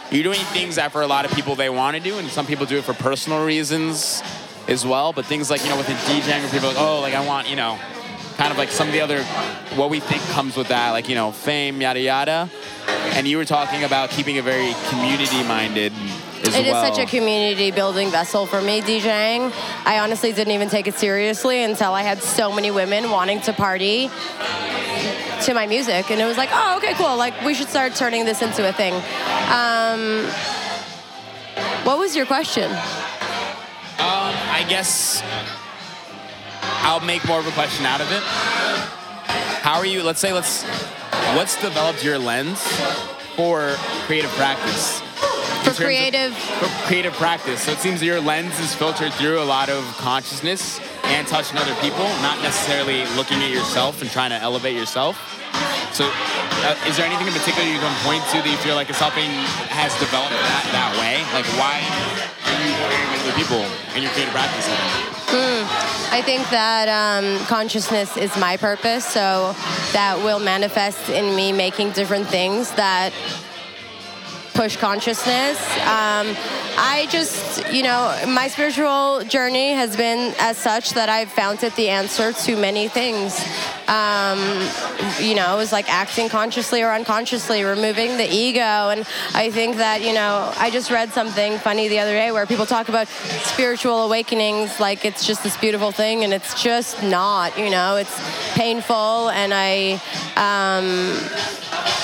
you're 0.10 0.24
doing 0.24 0.40
things 0.54 0.76
that 0.76 0.94
for 0.94 1.02
a 1.02 1.08
lot 1.08 1.26
of 1.26 1.32
people 1.32 1.56
they 1.56 1.70
want 1.70 1.98
to 1.98 2.02
do, 2.02 2.18
and 2.18 2.30
some 2.30 2.46
people 2.46 2.66
do 2.66 2.78
it 2.78 2.86
for 2.86 2.94
personal 2.94 3.46
reasons 3.46 4.24
as 4.72 4.86
well. 4.86 5.14
But 5.14 5.26
things 5.26 5.50
like 5.50 5.64
you 5.64 5.70
know, 5.70 5.78
with 5.78 5.88
the 5.88 5.94
DJing, 5.94 6.42
where 6.42 6.50
people 6.50 6.70
are 6.70 6.74
like, 6.74 6.82
oh, 6.82 7.00
like 7.02 7.14
I 7.14 7.26
want 7.26 7.50
you 7.50 7.56
know, 7.56 7.78
kind 8.38 8.52
of 8.52 8.58
like 8.58 8.70
some 8.70 8.88
of 8.88 8.94
the 8.94 9.02
other 9.02 9.24
what 9.76 9.90
we 9.90 10.00
think 10.00 10.22
comes 10.32 10.56
with 10.58 10.70
that, 10.70 10.92
like 10.92 11.10
you 11.10 11.16
know, 11.16 11.32
fame, 11.32 11.82
yada 11.82 12.00
yada. 12.00 12.50
And 13.14 13.28
you 13.28 13.38
were 13.38 13.46
talking 13.46 13.84
about 13.84 14.10
keeping 14.10 14.38
it 14.38 14.44
very 14.44 14.74
community 14.90 15.44
minded 15.44 15.92
as 16.48 16.56
It 16.56 16.66
is 16.66 16.72
well. 16.72 16.94
such 16.94 17.06
a 17.06 17.10
community 17.10 17.72
building 17.72 18.10
vessel 18.10 18.46
for 18.46 18.62
me, 18.62 18.82
DJing. 18.82 19.52
I 19.86 20.00
honestly 20.00 20.32
didn't 20.32 20.54
even 20.54 20.70
take 20.70 20.88
it 20.88 20.96
seriously 20.96 21.62
until 21.62 21.94
I 21.94 22.02
had 22.04 22.24
so 22.24 22.52
many 22.54 22.72
women 22.72 23.12
wanting 23.12 23.42
to 23.42 23.54
party 23.54 24.10
to 25.44 25.54
my 25.54 25.68
music. 25.68 26.10
And 26.10 26.22
it 26.22 26.26
was 26.26 26.38
like, 26.38 26.50
oh, 26.52 26.78
okay, 26.78 26.94
cool. 26.94 27.18
Like, 27.18 27.40
we 27.44 27.54
should 27.54 27.68
start 27.68 27.96
turning 27.96 28.26
this 28.26 28.42
into 28.42 28.68
a 28.68 28.72
thing. 28.72 28.94
Um, 29.52 30.26
what 31.84 31.98
was 31.98 32.16
your 32.16 32.26
question? 32.26 32.72
I 34.62 34.64
guess 34.64 35.24
I'll 36.86 37.00
make 37.00 37.26
more 37.28 37.40
of 37.40 37.48
a 37.48 37.52
question 37.52 37.84
out 37.84 38.00
of 38.00 38.12
it. 38.12 38.22
How 39.64 39.80
are 39.80 39.88
you? 39.88 40.04
Let's 40.04 40.20
say, 40.20 40.34
let's. 40.34 40.62
What's 41.36 41.60
developed 41.60 42.04
your 42.04 42.20
lens 42.20 42.62
for 43.36 43.74
creative 44.06 44.30
practice? 44.32 45.00
For 45.02 45.66
terms 45.66 45.80
of- 45.80 45.86
creative, 45.86 46.38
for 46.38 46.68
creative 46.86 47.14
practice. 47.14 47.64
So 47.64 47.72
it 47.72 47.80
seems 47.80 48.04
your 48.04 48.22
lens 48.22 48.60
is 48.60 48.76
filtered 48.76 49.12
through 49.14 49.42
a 49.42 49.46
lot 49.46 49.70
of 49.70 49.84
consciousness 49.98 50.80
and 51.06 51.26
touching 51.28 51.58
other 51.58 51.74
people, 51.82 52.06
not 52.22 52.40
necessarily 52.44 53.04
looking 53.16 53.42
at 53.42 53.50
yourself 53.50 54.04
and 54.04 54.12
trying 54.12 54.30
to 54.30 54.38
elevate 54.38 54.76
yourself. 54.76 55.18
So, 55.94 56.08
uh, 56.08 56.88
is 56.88 56.96
there 56.96 57.06
anything 57.06 57.28
in 57.28 57.34
particular 57.34 57.68
you 57.68 57.80
can 57.80 57.92
point 58.08 58.24
to 58.32 58.40
that 58.40 58.48
you 58.48 58.58
feel 58.64 58.76
like 58.76 58.90
is 58.90 58.98
helping 58.98 59.30
has 59.72 59.92
developed 60.00 60.32
that 60.32 60.64
that 60.72 60.92
way? 60.96 61.20
Like, 61.36 61.46
why 61.60 61.84
are 62.48 62.56
you 62.64 62.72
working 62.80 63.12
with 63.12 63.22
other 63.28 63.36
people 63.36 63.62
in 63.96 64.04
your 64.04 64.12
creative 64.12 64.34
practice? 64.34 64.68
I 66.12 66.22
think 66.24 66.50
that 66.50 66.88
um, 66.88 67.46
consciousness 67.46 68.18
is 68.18 68.36
my 68.38 68.58
purpose, 68.58 69.06
so 69.06 69.56
that 69.94 70.20
will 70.24 70.40
manifest 70.40 71.10
in 71.10 71.36
me 71.36 71.52
making 71.52 71.92
different 71.92 72.28
things 72.28 72.72
that 72.72 73.14
push 74.54 74.76
consciousness. 74.78 75.58
Um, 75.82 76.36
I 76.78 77.08
just, 77.10 77.72
you 77.72 77.84
know, 77.84 78.16
my 78.28 78.48
spiritual 78.48 79.24
journey 79.24 79.72
has 79.72 79.96
been 79.96 80.34
as 80.40 80.58
such 80.58 80.92
that 80.92 81.10
I've 81.10 81.32
found 81.32 81.64
it 81.64 81.76
the 81.76 81.90
answer 81.90 82.34
to 82.34 82.56
many 82.56 82.88
things. 82.88 83.40
Um, 83.92 84.40
you 85.20 85.36
know, 85.36 85.54
it 85.54 85.58
was 85.58 85.74
like 85.74 85.90
acting 85.90 86.30
consciously 86.30 86.82
or 86.82 86.92
unconsciously, 86.92 87.64
removing 87.64 88.16
the 88.16 88.26
ego. 88.26 88.90
And 88.90 89.06
I 89.34 89.52
think 89.52 89.76
that, 89.78 90.02
you 90.02 90.14
know, 90.14 90.52
I 90.56 90.70
just 90.70 90.90
read 90.90 91.12
something 91.12 91.58
funny 91.60 91.90
the 91.90 92.00
other 92.00 92.14
day 92.14 92.32
where 92.32 92.46
people 92.46 92.66
talk 92.66 92.88
about 92.88 93.10
spiritual 93.10 94.04
awakenings 94.04 94.80
like 94.80 95.04
it's 95.04 95.28
just 95.28 95.44
this 95.44 95.58
beautiful 95.58 95.92
thing, 95.92 96.24
and 96.24 96.34
it's 96.34 96.64
just 96.64 97.04
not, 97.04 97.58
you 97.60 97.70
know, 97.70 97.98
it's 97.98 98.18
painful. 98.54 99.30
And 99.30 99.54
I, 99.54 100.02
um, 100.38 101.18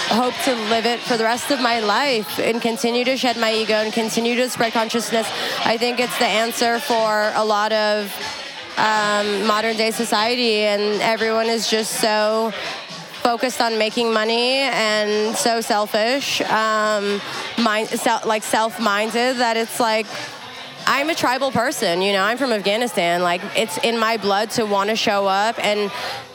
hope 0.10 0.34
to 0.46 0.56
live 0.70 0.86
it 0.86 1.00
for 1.00 1.18
the 1.18 1.24
rest 1.24 1.52
of 1.52 1.62
my 1.62 1.80
life 1.80 2.40
and 2.40 2.62
continue 2.62 3.04
to 3.06 3.18
shed 3.18 3.38
my 3.38 3.54
ego 3.54 3.76
and 3.76 3.94
continue 3.94 4.36
to 4.36 4.50
spread 4.50 4.74
consciousness. 4.74 5.28
I 5.66 5.78
think 5.78 6.00
it's 6.00 6.18
the 6.18 6.26
answer 6.26 6.80
for 6.80 7.32
a 7.36 7.44
lot 7.46 7.72
of 7.74 8.12
um, 8.78 9.46
modern 9.46 9.76
day 9.76 9.92
society, 9.92 10.62
and 10.62 11.02
everyone 11.02 11.48
is 11.48 11.70
just 11.70 12.00
so 12.00 12.52
focused 13.22 13.60
on 13.60 13.78
making 13.78 14.14
money 14.14 14.60
and 14.60 15.36
so 15.36 15.60
selfish, 15.60 16.40
um, 16.42 17.20
mind, 17.62 17.90
like 18.26 18.44
self-minded 18.44 19.38
that 19.38 19.58
it's 19.58 19.80
like. 19.80 20.06
I'm 20.90 21.10
a 21.10 21.16
tribal 21.16 21.52
person, 21.52 22.02
you 22.02 22.14
know. 22.14 22.24
I'm 22.24 22.38
from 22.38 22.54
Afghanistan. 22.54 23.22
Like, 23.22 23.42
it's 23.58 23.78
in 23.80 24.00
my 24.00 24.16
blood 24.16 24.52
to 24.52 24.66
want 24.66 24.90
to 24.90 24.96
show 24.96 25.28
up 25.28 25.60
and 25.60 25.92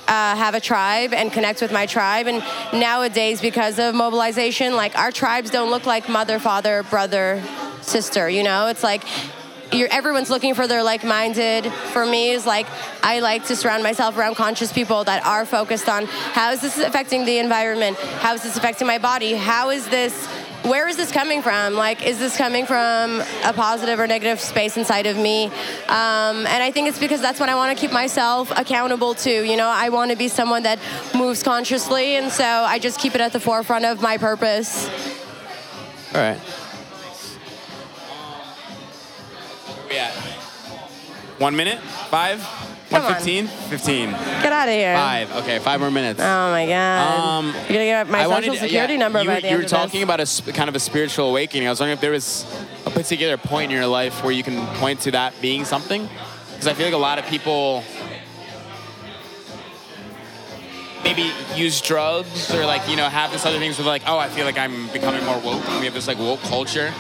uh, 0.07 0.37
have 0.37 0.55
a 0.55 0.61
tribe 0.61 1.15
and 1.15 1.33
connect 1.33 1.63
with 1.63 1.73
my 1.73 1.87
tribe. 1.87 2.27
And 2.27 2.45
nowadays, 2.79 3.41
because 3.41 3.79
of 3.79 3.95
mobilization, 3.95 4.77
like 4.77 4.95
our 4.99 5.11
tribes 5.11 5.49
don't 5.49 5.71
look 5.71 5.87
like 5.87 6.07
mother, 6.11 6.39
father, 6.39 6.83
brother, 6.83 7.43
sister. 7.81 8.29
You 8.29 8.43
know, 8.43 8.67
it's 8.67 8.83
like 8.83 9.05
you're, 9.73 9.89
everyone's 9.91 10.31
looking 10.31 10.55
for 10.55 10.67
their 10.67 10.83
like-minded. 10.83 11.73
For 11.93 12.05
me, 12.07 12.31
is 12.31 12.47
like 12.47 12.67
I 13.03 13.21
like 13.21 13.47
to 13.47 13.57
surround 13.57 13.83
myself 13.83 14.17
around 14.17 14.37
conscious 14.37 14.73
people 14.73 15.05
that 15.05 15.25
are 15.25 15.45
focused 15.45 15.89
on 15.89 16.07
how 16.07 16.53
is 16.53 16.61
this 16.61 16.79
affecting 16.79 17.25
the 17.25 17.39
environment? 17.39 17.97
How 17.99 18.35
is 18.35 18.43
this 18.43 18.57
affecting 18.57 18.87
my 18.87 18.99
body? 18.99 19.35
How 19.35 19.71
is 19.71 19.89
this? 19.89 20.27
Where 20.63 20.87
is 20.87 20.97
this 20.97 21.11
coming 21.11 21.43
from? 21.43 21.75
Like, 21.75 22.07
is 22.07 22.21
this 22.21 22.37
coming 22.37 22.67
from 22.67 23.21
a 23.45 23.53
positive 23.53 23.99
or 23.99 24.07
negative 24.07 24.39
space 24.39 24.77
inside 24.77 25.07
of 25.07 25.17
me? 25.17 25.47
Um, 25.47 26.47
and 26.47 26.63
I 26.63 26.71
think 26.71 26.89
it's 26.89 27.01
because 27.01 27.21
that's 27.21 27.41
what 27.41 27.49
I 27.49 27.57
want 27.57 27.77
to 27.77 27.81
keep 27.81 27.93
myself 27.93 28.53
accountable 28.57 29.15
to. 29.15 29.31
You 29.31 29.57
know, 29.57 29.67
I 29.67 29.89
want 29.89 30.13
to 30.13 30.17
be 30.17 30.29
someone 30.29 30.63
that 30.63 30.79
moves 31.17 31.43
consciously, 31.43 32.15
and 32.15 32.31
so 32.31 32.45
I 32.45 32.79
just 32.79 33.01
keep 33.01 33.17
it 33.17 33.21
at 33.21 33.33
the 33.33 33.41
forefront 33.41 33.85
of 33.85 34.01
my 34.01 34.19
purpose. 34.19 34.89
All 36.15 36.21
right. 36.21 36.62
Yeah. 39.93 40.11
One 41.39 41.57
minute? 41.57 41.79
Five? 42.11 42.41
Come 42.91 43.03
One 43.03 43.11
on. 43.13 43.15
fifteen? 43.17 43.47
Fifteen. 43.47 44.11
Get 44.11 44.53
out 44.53 44.69
of 44.69 44.75
here. 44.75 44.95
Five. 44.95 45.33
Okay, 45.39 45.59
five 45.59 45.81
more 45.81 45.91
minutes. 45.91 46.21
Oh 46.21 46.51
my 46.51 46.67
god. 46.67 47.19
Um, 47.39 47.47
You're 47.47 47.55
gonna 47.69 47.85
get 47.85 48.09
my 48.09 48.19
I 48.21 48.23
social 48.25 48.33
wanted- 48.49 48.59
security 48.61 48.95
yeah, 48.95 48.99
number 48.99 49.23
you, 49.23 49.29
by 49.29 49.35
the 49.37 49.41
you 49.43 49.49
end 49.49 49.57
were 49.59 49.65
of 49.65 49.71
talking 49.71 50.03
about 50.03 50.21
a 50.21 50.27
sp- 50.29 50.53
kind 50.55 50.69
of 50.69 50.77
a 50.77 50.81
spiritual 50.81 51.29
awakening. 51.31 51.67
I 51.67 51.71
was 51.71 51.81
wondering 51.81 51.97
if 51.97 52.01
there 52.03 52.11
was 52.11 52.45
a 52.87 52.91
particular 52.91 53.37
point 53.39 53.71
in 53.73 53.77
your 53.77 53.87
life 53.87 54.23
where 54.23 54.33
you 54.33 54.43
can 54.43 54.67
point 54.77 55.01
to 55.01 55.11
that 55.13 55.33
being 55.41 55.65
something, 55.65 56.09
because 56.51 56.67
I 56.67 56.75
feel 56.75 56.87
like 56.87 56.95
a 56.95 56.99
lot 56.99 57.19
of 57.19 57.27
people 57.27 57.83
maybe 61.03 61.33
use 61.57 61.81
drugs 61.81 62.55
or 62.55 62.65
like 62.67 62.87
you 62.89 62.97
know 62.97 63.09
have 63.09 63.33
this 63.33 63.45
other 63.45 63.59
things 63.59 63.77
with 63.79 63.87
like 63.87 64.03
oh 64.07 64.19
I 64.19 64.29
feel 64.29 64.45
like 64.45 64.59
I'm 64.59 64.89
becoming 64.89 65.25
more 65.25 65.39
woke. 65.41 65.67
We 65.81 65.87
have 65.87 65.95
this 65.95 66.07
like 66.09 66.19
woke 66.19 66.41
culture. 66.43 66.93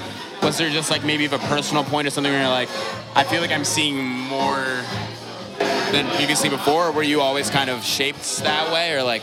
Was 0.42 0.58
there 0.58 0.70
just 0.70 0.90
like 0.90 1.04
maybe 1.04 1.24
of 1.24 1.32
a 1.32 1.38
personal 1.38 1.84
point 1.84 2.06
or 2.06 2.10
something 2.10 2.32
where 2.32 2.42
you're 2.42 2.50
like 2.50 2.68
I 3.14 3.24
feel 3.24 3.40
like 3.40 3.52
I'm 3.52 3.64
seeing 3.64 4.04
more 4.04 4.64
than 5.92 6.08
previously 6.16 6.48
before, 6.48 6.86
or 6.86 6.92
were 6.92 7.02
you 7.02 7.20
always 7.20 7.50
kind 7.50 7.70
of 7.70 7.84
shaped 7.84 8.38
that 8.38 8.72
way, 8.72 8.92
or 8.92 9.02
like 9.02 9.22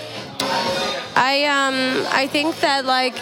I 1.16 1.46
um 1.46 2.06
I 2.12 2.28
think 2.28 2.60
that 2.62 2.86
like 2.86 3.16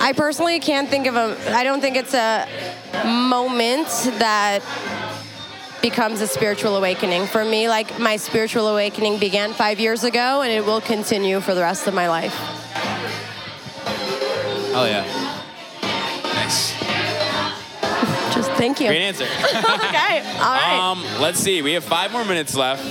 I 0.00 0.12
personally 0.12 0.60
can't 0.60 0.88
think 0.88 1.06
of 1.06 1.16
a 1.16 1.36
I 1.54 1.64
don't 1.64 1.80
think 1.80 1.96
it's 1.96 2.14
a 2.14 2.46
moment 3.04 3.88
that 4.18 4.62
becomes 5.82 6.20
a 6.20 6.26
spiritual 6.26 6.76
awakening. 6.76 7.26
For 7.26 7.44
me, 7.44 7.68
like 7.68 7.98
my 7.98 8.16
spiritual 8.16 8.68
awakening 8.68 9.18
began 9.18 9.52
5 9.52 9.80
years 9.80 10.04
ago 10.04 10.42
and 10.42 10.52
it 10.52 10.64
will 10.64 10.80
continue 10.80 11.40
for 11.40 11.54
the 11.54 11.62
rest 11.62 11.86
of 11.86 11.94
my 11.94 12.08
life. 12.08 12.34
oh 14.72 14.86
yeah, 14.88 15.04
thank 18.60 18.80
you. 18.80 18.88
great 18.88 19.00
answer. 19.02 19.24
okay. 19.44 20.20
All 20.38 20.54
right. 20.54 20.78
Um, 20.78 21.02
let's 21.20 21.38
see. 21.40 21.62
We 21.62 21.72
have 21.72 21.84
five 21.84 22.12
more 22.12 22.24
minutes 22.24 22.54
left. 22.54 22.84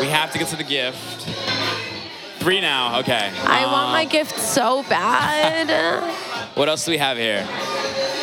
We 0.00 0.06
have 0.06 0.32
to 0.32 0.38
get 0.38 0.48
to 0.48 0.56
the 0.56 0.64
gift. 0.64 1.28
Three 2.40 2.60
now. 2.60 3.00
Okay. 3.00 3.30
I 3.44 3.66
want 3.66 3.86
Um, 3.88 3.92
my 3.92 4.06
gift 4.06 4.38
so 4.38 4.82
bad. 4.84 5.68
What 6.56 6.68
else 6.68 6.84
do 6.84 6.90
we 6.90 6.98
have 6.98 7.16
here? 7.16 7.46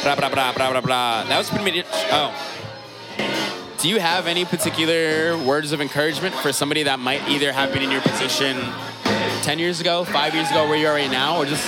Blah 0.03 0.15
blah 0.15 0.29
blah 0.29 0.51
blah 0.51 0.71
blah 0.71 0.81
blah. 0.81 1.23
That 1.23 1.38
was 1.38 1.49
pretty 1.49 1.63
much. 1.77 1.86
Oh. 2.12 2.29
Do 3.79 3.88
you 3.89 3.99
have 3.99 4.27
any 4.27 4.43
particular 4.43 5.38
words 5.38 5.71
of 5.71 5.79
encouragement 5.81 6.36
for 6.36 6.51
somebody 6.51 6.83
that 6.83 6.99
might 6.99 7.27
either 7.29 7.51
have 7.53 7.71
been 7.71 7.83
in 7.83 7.89
your 7.91 8.01
position 8.01 8.57
10 9.43 9.60
years 9.60 9.80
ago, 9.82 10.03
five 10.03 10.34
years 10.34 10.49
ago, 10.49 10.67
where 10.67 10.77
you 10.77 10.88
are 10.88 10.93
right 10.93 11.12
now, 11.12 11.38
or 11.38 11.45
just 11.45 11.65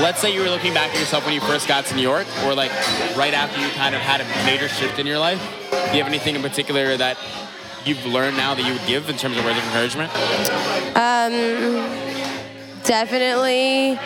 let's 0.00 0.20
say 0.20 0.32
you 0.32 0.40
were 0.40 0.48
looking 0.48 0.74
back 0.74 0.90
at 0.92 0.98
yourself 0.98 1.24
when 1.24 1.34
you 1.34 1.40
first 1.40 1.68
got 1.68 1.84
to 1.86 1.94
New 1.94 2.02
York, 2.02 2.26
or 2.44 2.54
like 2.54 2.70
right 3.16 3.34
after 3.34 3.60
you 3.60 3.68
kind 3.70 3.94
of 3.94 4.00
had 4.00 4.20
a 4.20 4.24
major 4.44 4.68
shift 4.68 4.98
in 4.98 5.06
your 5.06 5.18
life? 5.18 5.40
Do 5.70 5.76
you 5.96 6.02
have 6.02 6.06
anything 6.06 6.36
in 6.36 6.42
particular 6.42 6.96
that 6.96 7.18
you've 7.84 8.04
learned 8.06 8.36
now 8.36 8.54
that 8.54 8.64
you 8.64 8.72
would 8.72 8.86
give 8.86 9.08
in 9.10 9.16
terms 9.16 9.36
of 9.36 9.44
words 9.44 9.58
of 9.58 9.64
encouragement? 9.64 10.10
Um, 10.96 12.12
Definitely 12.84 13.96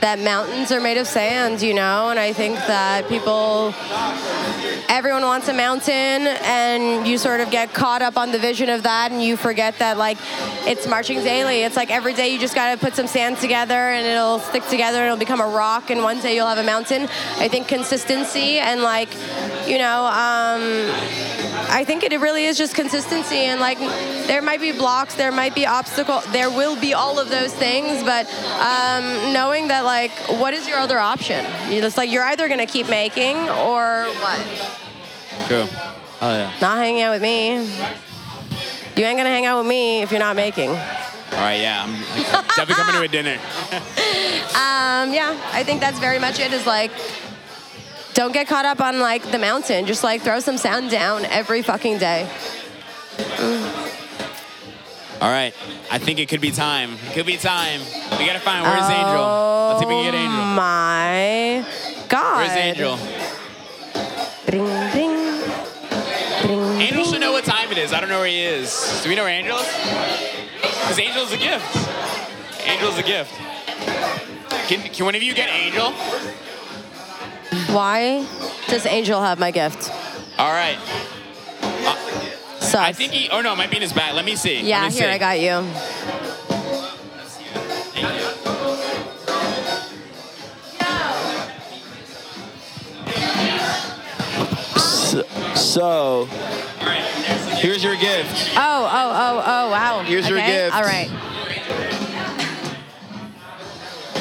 that 0.00 0.18
mountains 0.18 0.72
are 0.72 0.80
made 0.80 0.96
of 0.96 1.06
sand, 1.06 1.60
you 1.60 1.74
know, 1.74 2.08
and 2.08 2.18
I 2.18 2.32
think 2.32 2.56
that 2.56 3.08
people, 3.08 3.74
everyone 4.88 5.22
wants 5.22 5.48
a 5.48 5.52
mountain, 5.52 5.92
and 5.92 7.06
you 7.06 7.18
sort 7.18 7.40
of 7.40 7.50
get 7.50 7.74
caught 7.74 8.00
up 8.00 8.16
on 8.16 8.32
the 8.32 8.38
vision 8.38 8.68
of 8.70 8.84
that, 8.84 9.12
and 9.12 9.22
you 9.22 9.36
forget 9.36 9.78
that 9.78 9.98
like 9.98 10.16
it's 10.66 10.86
marching 10.86 11.22
daily. 11.22 11.62
It's 11.62 11.76
like 11.76 11.90
every 11.90 12.14
day 12.14 12.28
you 12.32 12.38
just 12.38 12.54
gotta 12.54 12.78
put 12.78 12.96
some 12.96 13.06
sand 13.06 13.38
together, 13.38 13.74
and 13.74 14.06
it'll 14.06 14.38
stick 14.38 14.66
together, 14.68 14.98
and 14.98 15.06
it'll 15.06 15.18
become 15.18 15.40
a 15.40 15.48
rock, 15.48 15.90
and 15.90 16.02
one 16.02 16.20
day 16.20 16.34
you'll 16.34 16.46
have 16.46 16.58
a 16.58 16.62
mountain. 16.62 17.02
I 17.36 17.48
think 17.48 17.68
consistency 17.68 18.58
and 18.58 18.82
like, 18.82 19.14
you 19.66 19.78
know, 19.78 20.06
um, 20.06 20.62
I 21.70 21.84
think 21.84 22.02
it 22.02 22.18
really 22.20 22.44
is 22.44 22.58
just 22.58 22.74
consistency, 22.74 23.36
and 23.36 23.60
like 23.60 23.78
there 24.26 24.42
might 24.42 24.60
be 24.60 24.72
blocks, 24.72 25.14
there 25.14 25.32
might 25.32 25.54
be 25.54 25.66
obstacles, 25.66 26.24
there 26.32 26.50
will 26.50 26.78
be 26.80 26.94
all 26.94 27.18
of 27.18 27.28
those 27.30 27.54
things, 27.54 28.02
but 28.02 28.26
um, 28.60 29.32
knowing 29.32 29.68
that 29.68 29.84
like, 29.84 30.10
what 30.40 30.52
is 30.52 30.68
your 30.68 30.78
other 30.78 30.98
option? 30.98 31.44
It's 31.68 31.96
like 31.96 32.10
you're 32.10 32.24
either 32.24 32.48
gonna 32.48 32.66
keep 32.66 32.88
making 32.88 33.36
or 33.36 34.04
what? 34.20 34.40
Cool. 35.48 35.68
Oh 36.20 36.30
yeah. 36.36 36.52
Not 36.60 36.76
hanging 36.78 37.02
out 37.02 37.12
with 37.12 37.22
me. 37.22 37.64
You 38.96 39.06
ain't 39.06 39.16
gonna 39.16 39.30
hang 39.30 39.46
out 39.46 39.58
with 39.58 39.68
me 39.68 40.02
if 40.02 40.10
you're 40.10 40.20
not 40.20 40.36
making. 40.36 40.70
All 40.70 40.76
right. 41.36 41.60
Yeah. 41.60 41.84
I'm 41.84 41.94
I'm 41.94 42.46
definitely 42.56 42.74
coming 42.74 42.94
to 42.96 43.02
a 43.02 43.08
dinner. 43.08 43.38
Um, 44.50 45.14
yeah, 45.14 45.40
I 45.52 45.62
think 45.64 45.80
that's 45.80 45.98
very 46.00 46.18
much 46.18 46.40
it. 46.40 46.52
Is 46.52 46.66
like, 46.66 46.90
don't 48.14 48.32
get 48.32 48.46
caught 48.48 48.64
up 48.64 48.80
on 48.80 49.00
like 49.00 49.30
the 49.30 49.38
mountain. 49.38 49.86
Just 49.86 50.02
like 50.04 50.22
throw 50.22 50.40
some 50.40 50.56
sound 50.58 50.90
down 50.90 51.24
every 51.26 51.62
fucking 51.62 51.98
day. 51.98 52.28
All 55.20 55.28
right. 55.30 55.52
I 55.90 55.98
think 55.98 56.18
it 56.18 56.28
could 56.28 56.40
be 56.40 56.50
time. 56.50 56.94
It 57.08 57.12
could 57.12 57.26
be 57.26 57.36
time. 57.36 57.80
We 58.18 58.26
gotta 58.26 58.40
find 58.40 58.64
where's 58.64 58.88
Angel. 58.90 59.68
Let's 59.68 59.80
see 59.80 59.84
if 59.84 59.88
we 59.88 59.94
can 60.02 60.04
get 60.04 60.14
Oh 60.14 60.24
Angel. 60.24 60.44
my 60.54 61.64
God. 62.08 62.36
Where's 62.38 62.56
Angel? 62.56 62.98
Bring, 64.46 64.64
bring. 64.92 65.40
Bring, 66.42 66.80
Angel 66.80 67.04
should 67.04 67.20
know 67.20 67.32
what 67.32 67.44
time 67.44 67.70
it 67.70 67.76
is. 67.76 67.92
I 67.92 68.00
don't 68.00 68.08
know 68.08 68.18
where 68.20 68.28
he 68.28 68.40
is. 68.40 69.00
Do 69.02 69.10
we 69.10 69.14
know 69.14 69.24
where 69.24 69.32
Angel 69.34 69.58
is? 69.58 69.66
Because 70.62 70.98
Angel's 70.98 71.32
a 71.32 71.36
gift. 71.36 71.76
Angel's 72.66 72.98
a 72.98 73.02
gift. 73.02 73.32
Can, 74.68 74.80
can 74.90 75.04
one 75.04 75.14
of 75.14 75.22
you 75.22 75.34
get 75.34 75.50
Angel? 75.50 75.92
Why 77.72 78.26
does 78.68 78.84
Angel 78.86 79.20
have 79.20 79.38
my 79.38 79.50
gift? 79.50 79.90
All 80.38 80.50
right. 80.52 80.78
Sucks. 82.58 82.74
I 82.74 82.92
think 82.92 83.12
he. 83.12 83.28
Oh 83.30 83.40
no, 83.40 83.52
it 83.52 83.56
might 83.56 83.70
be 83.70 83.76
in 83.76 83.82
his 83.82 83.92
bag. 83.92 84.14
Let 84.14 84.24
me 84.24 84.36
see. 84.36 84.60
Yeah, 84.62 84.82
Let 84.82 84.92
me 84.92 84.98
here 84.98 85.08
see. 85.08 85.14
I 85.14 85.18
got 85.18 85.40
you. 85.40 86.70
So, 95.54 95.82
All 95.82 96.26
right. 96.86 97.04
there's 97.26 97.58
here's 97.60 97.84
your 97.84 97.96
gift. 97.96 98.50
Oh, 98.56 98.88
oh, 98.90 99.12
oh, 99.14 99.42
oh, 99.46 99.70
wow. 99.70 100.02
Here's 100.02 100.28
your 100.28 100.38
gift. 100.38 100.74
All 100.74 100.82
right. 100.82 101.08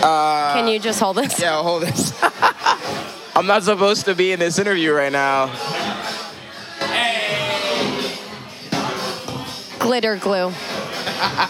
Uh, 0.02 0.54
Can 0.54 0.68
you 0.68 0.80
just 0.80 1.00
hold 1.00 1.18
this? 1.18 1.40
yeah, 1.40 1.62
hold 1.62 1.84
this. 1.84 2.12
I'm 3.40 3.48
not 3.48 3.64
supposed 3.64 4.04
to 4.04 4.16
be 4.16 4.34
in 4.34 4.40
this 4.40 4.60
interview 4.60 4.92
right 4.92 5.14
now. 5.14 5.46
Glitter 9.80 10.18
glue. 10.18 10.52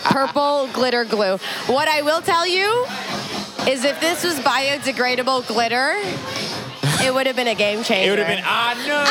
Purple 0.06 0.70
glitter 0.72 1.04
glue. 1.04 1.38
What 1.66 1.88
I 1.88 2.04
will 2.04 2.22
tell 2.22 2.46
you 2.46 2.86
is 3.68 3.84
if 3.86 4.00
this 4.00 4.24
was 4.24 4.40
biodegradable 4.42 5.48
glitter, 5.48 5.94
it 7.04 7.12
would 7.12 7.26
have 7.26 7.36
been 7.36 7.48
a 7.48 7.56
game 7.56 7.82
changer. 7.84 8.06
It 8.08 8.10
would 8.12 8.20
have 8.20 8.28
been. 8.28 8.44
Ah 8.46 8.76
no! 8.86 9.04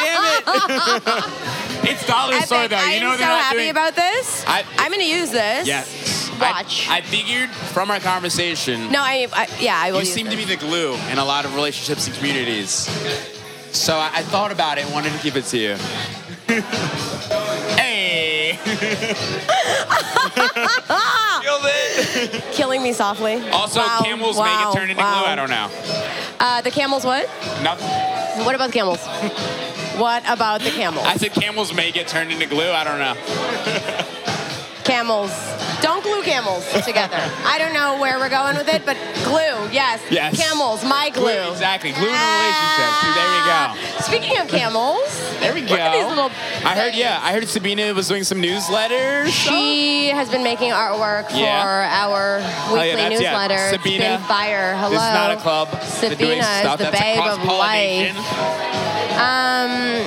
Damn 0.00 1.84
it! 1.84 1.90
it's 1.90 2.06
dollar 2.06 2.40
store 2.40 2.66
though. 2.66 2.76
I 2.76 2.94
You 2.94 3.00
know 3.00 3.08
I'm 3.10 3.12
so 3.12 3.18
they're 3.18 3.28
not 3.28 3.42
happy 3.44 3.58
doing. 3.58 3.70
about 3.70 3.94
this. 3.94 4.42
I- 4.46 4.64
I'm 4.78 4.90
gonna 4.90 5.04
use 5.04 5.30
this. 5.32 5.66
Yes. 5.68 6.05
Watch. 6.40 6.88
I, 6.88 6.98
I 6.98 7.00
figured 7.02 7.50
from 7.50 7.90
our 7.90 8.00
conversation. 8.00 8.90
No, 8.92 9.00
I, 9.00 9.26
I 9.32 9.48
yeah, 9.60 9.76
I 9.78 9.92
will. 9.92 10.00
You 10.00 10.04
seem 10.06 10.28
to 10.30 10.36
be 10.36 10.44
the 10.44 10.56
glue 10.56 10.94
in 11.10 11.18
a 11.18 11.24
lot 11.24 11.44
of 11.44 11.54
relationships 11.54 12.06
and 12.06 12.16
communities. 12.16 12.88
So 13.72 13.96
I, 13.96 14.10
I 14.14 14.22
thought 14.22 14.52
about 14.52 14.78
it 14.78 14.84
and 14.84 14.92
wanted 14.94 15.12
to 15.12 15.22
give 15.22 15.36
it 15.36 15.44
to 15.46 15.58
you. 15.58 15.76
hey! 17.76 18.58
Killed 21.42 21.62
it! 21.64 22.42
killing 22.52 22.82
me 22.82 22.92
softly. 22.92 23.34
Also, 23.50 23.80
Wow, 23.80 24.00
camels 24.02 24.36
wow, 24.36 24.44
make 24.44 24.74
it 24.74 24.78
turn 24.78 24.90
into 24.90 25.02
wow. 25.02 25.22
glue. 25.22 25.30
I 25.32 25.34
don't 25.34 25.50
know. 25.50 25.68
Uh, 26.40 26.60
the 26.62 26.70
camels 26.70 27.04
what? 27.04 27.28
Nothing. 27.62 28.44
What 28.44 28.54
about 28.54 28.68
the 28.68 28.72
camels? 28.72 29.00
what 29.98 30.22
about 30.28 30.60
the 30.62 30.70
camels? 30.70 31.06
I 31.06 31.16
said 31.16 31.32
camels 31.32 31.72
may 31.74 31.90
get 31.92 32.08
turned 32.08 32.30
into 32.32 32.46
glue. 32.46 32.70
I 32.70 32.84
don't 32.84 32.98
know. 32.98 33.14
camels. 34.84 35.30
Don't 35.82 36.02
glue 36.02 36.22
camels 36.22 36.64
together. 36.84 37.16
I 37.44 37.58
don't 37.58 37.72
know 37.74 38.00
where 38.00 38.18
we're 38.18 38.28
going 38.30 38.56
with 38.56 38.68
it, 38.68 38.84
but 38.86 38.96
glue, 39.24 39.68
yes. 39.70 40.00
Yes. 40.10 40.36
Camels, 40.36 40.82
my 40.84 41.10
glue. 41.10 41.24
Glue, 41.24 41.50
exactly. 41.52 41.92
Glue 41.92 42.08
in 42.08 42.14
a 42.14 42.26
relationship. 42.38 42.90
See, 43.00 43.12
there 43.14 43.30
we 43.30 43.40
go. 43.44 43.58
Ah. 43.58 43.76
Speaking 44.00 44.38
of 44.38 44.48
camels, 44.48 45.04
There 45.40 45.52
we 45.54 45.60
go. 45.62 45.68
Look 45.72 45.80
at 45.80 45.92
these 45.92 46.06
little 46.08 46.30
I 46.64 46.74
heard, 46.74 46.94
yeah, 46.94 47.20
I 47.22 47.32
heard 47.32 47.46
Sabina 47.48 47.92
was 47.94 48.08
doing 48.08 48.24
some 48.24 48.40
newsletters. 48.40 49.28
she 49.28 50.08
has 50.08 50.28
been 50.30 50.42
making 50.42 50.70
artwork 50.72 51.30
for 51.30 51.36
Yeah. 51.36 52.04
our 52.04 52.38
weekly 52.72 52.88
yeah, 52.88 52.96
that's- 52.96 53.20
yeah. 53.20 53.30
newsletter. 53.30 53.54
It's 53.54 53.82
Sabina, 53.82 54.04
been 54.18 54.20
fire. 54.22 54.74
Hello. 54.76 54.90
This 54.90 55.02
is 55.02 55.12
not 55.14 55.30
a 55.32 55.36
club. 55.36 55.68
Sabina 55.84 56.42
is 56.42 56.78
the 56.78 56.90
babe 56.90 57.18
of 57.20 57.38
cross-pollination. 57.40 58.16
Um, 59.16 60.04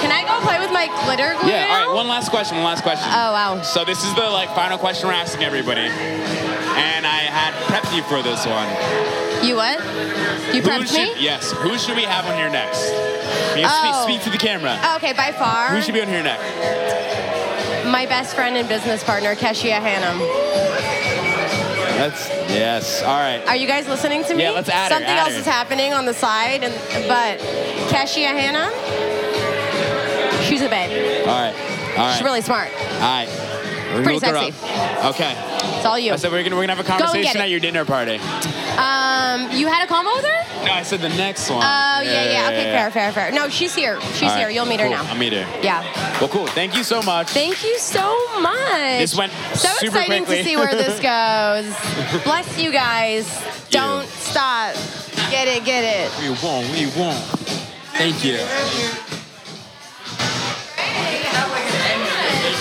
can 0.00 0.08
I 0.10 0.24
go 0.26 0.40
play 0.40 0.58
with 0.58 0.72
my 0.72 0.86
glitter 1.04 1.36
glue? 1.40 1.50
Yeah, 1.50 1.68
all 1.68 1.86
right, 1.86 1.94
one 1.94 2.08
last 2.08 2.30
question, 2.30 2.56
one 2.56 2.64
last 2.64 2.82
question. 2.82 3.06
Oh 3.10 3.32
wow. 3.32 3.60
So 3.62 3.84
this 3.84 4.02
is 4.04 4.14
the 4.14 4.24
like 4.30 4.48
final 4.54 4.78
question 4.78 5.07
we're 5.08 5.14
asking 5.14 5.42
everybody. 5.42 5.80
And 5.80 7.06
I 7.06 7.24
had 7.32 7.54
prepped 7.64 7.96
you 7.96 8.02
for 8.04 8.22
this 8.22 8.44
one. 8.44 8.68
You 9.46 9.56
what? 9.56 9.78
You 10.54 10.60
Who 10.60 10.68
prepped 10.68 10.88
should, 10.88 11.16
me? 11.16 11.24
Yes. 11.24 11.50
Who 11.52 11.78
should 11.78 11.96
we 11.96 12.02
have 12.02 12.26
on 12.26 12.36
here 12.36 12.50
next? 12.50 12.90
Can 13.54 13.58
you 13.60 13.66
Oh. 13.66 14.04
speak, 14.06 14.20
speak 14.20 14.24
to 14.24 14.30
the 14.30 14.36
camera? 14.38 14.78
Oh, 14.82 14.96
okay, 14.96 15.14
by 15.14 15.32
far, 15.32 15.68
Who 15.68 15.80
should 15.80 15.94
be 15.94 16.02
on 16.02 16.08
here 16.08 16.22
next? 16.22 16.44
my 17.86 18.04
best 18.04 18.34
friend 18.34 18.54
and 18.58 18.68
business 18.68 19.02
partner, 19.02 19.34
Keshia 19.34 19.80
Hannam. 19.80 20.18
That's 21.96 22.28
yes. 22.52 23.02
All 23.02 23.16
right. 23.16 23.42
Are 23.48 23.56
you 23.56 23.66
guys 23.66 23.88
listening 23.88 24.24
to 24.24 24.34
me? 24.34 24.42
Yeah, 24.42 24.50
let's 24.50 24.68
add 24.68 24.90
her, 24.92 24.96
Something 24.96 25.08
add 25.10 25.18
else 25.20 25.32
her. 25.32 25.40
is 25.40 25.46
happening 25.46 25.94
on 25.94 26.04
the 26.04 26.12
side, 26.14 26.62
and 26.64 26.74
but 27.08 27.38
Keshia 27.88 28.28
Hannam, 28.38 28.70
she's 30.46 30.60
a 30.60 30.68
babe. 30.68 31.26
All 31.26 31.32
right. 31.34 31.54
All 31.96 32.04
right. 32.06 32.12
She's 32.14 32.22
really 32.22 32.42
smart. 32.42 32.68
All 32.74 33.00
right. 33.00 33.28
We're 33.88 34.02
gonna 34.02 34.04
Pretty 34.04 34.14
look 34.20 34.24
her 34.24 34.52
sexy. 34.52 34.66
up. 34.66 35.14
Okay. 35.14 35.34
It's 35.76 35.86
all 35.86 35.98
you. 35.98 36.12
I 36.12 36.16
said 36.16 36.30
we're 36.32 36.42
gonna 36.42 36.56
we're 36.56 36.62
gonna 36.66 36.74
have 36.76 36.84
a 36.84 36.88
conversation 36.88 37.36
it. 37.36 37.42
at 37.44 37.50
your 37.50 37.60
dinner 37.60 37.84
party. 37.84 38.16
Um, 38.78 39.50
you 39.52 39.66
had 39.66 39.82
a 39.84 39.86
combo 39.86 40.12
with 40.14 40.24
her? 40.24 40.64
No, 40.66 40.72
I 40.72 40.82
said 40.82 41.00
the 41.00 41.08
next 41.08 41.48
one. 41.50 41.62
Oh 41.62 42.00
yeah, 42.02 42.30
yeah. 42.30 42.46
Okay, 42.48 42.64
fair, 42.64 42.90
fair, 42.90 43.12
fair. 43.12 43.32
No, 43.32 43.48
she's 43.48 43.74
here. 43.74 44.00
She's 44.00 44.22
All 44.22 44.28
right, 44.28 44.38
here. 44.40 44.50
You'll 44.50 44.66
meet 44.66 44.80
her 44.80 44.88
now. 44.88 45.04
I'll 45.04 45.16
meet 45.16 45.32
her. 45.32 45.46
Yeah. 45.62 45.82
Well, 46.20 46.28
cool. 46.28 46.46
Thank 46.48 46.76
you 46.76 46.82
so 46.84 47.00
much. 47.02 47.30
Thank 47.30 47.64
you 47.64 47.78
so 47.78 48.40
much. 48.40 48.98
This 48.98 49.14
went 49.16 49.32
so 49.54 49.68
super 49.78 49.98
exciting 49.98 50.24
quickly. 50.26 50.38
to 50.38 50.44
see 50.44 50.56
where 50.56 50.74
this 50.74 51.00
goes. 51.00 52.22
Bless 52.24 52.58
you 52.58 52.70
guys. 52.72 53.26
Don't 53.70 54.06
stop. 54.08 54.74
Get 55.30 55.48
it, 55.48 55.64
get 55.64 55.84
it. 55.84 56.10
We 56.20 56.30
won't. 56.42 56.68
We 56.72 56.86
won't. 57.00 57.18
Thank 57.96 58.24
you. 58.24 58.38
Thank 58.38 58.78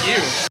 you. 0.07 0.46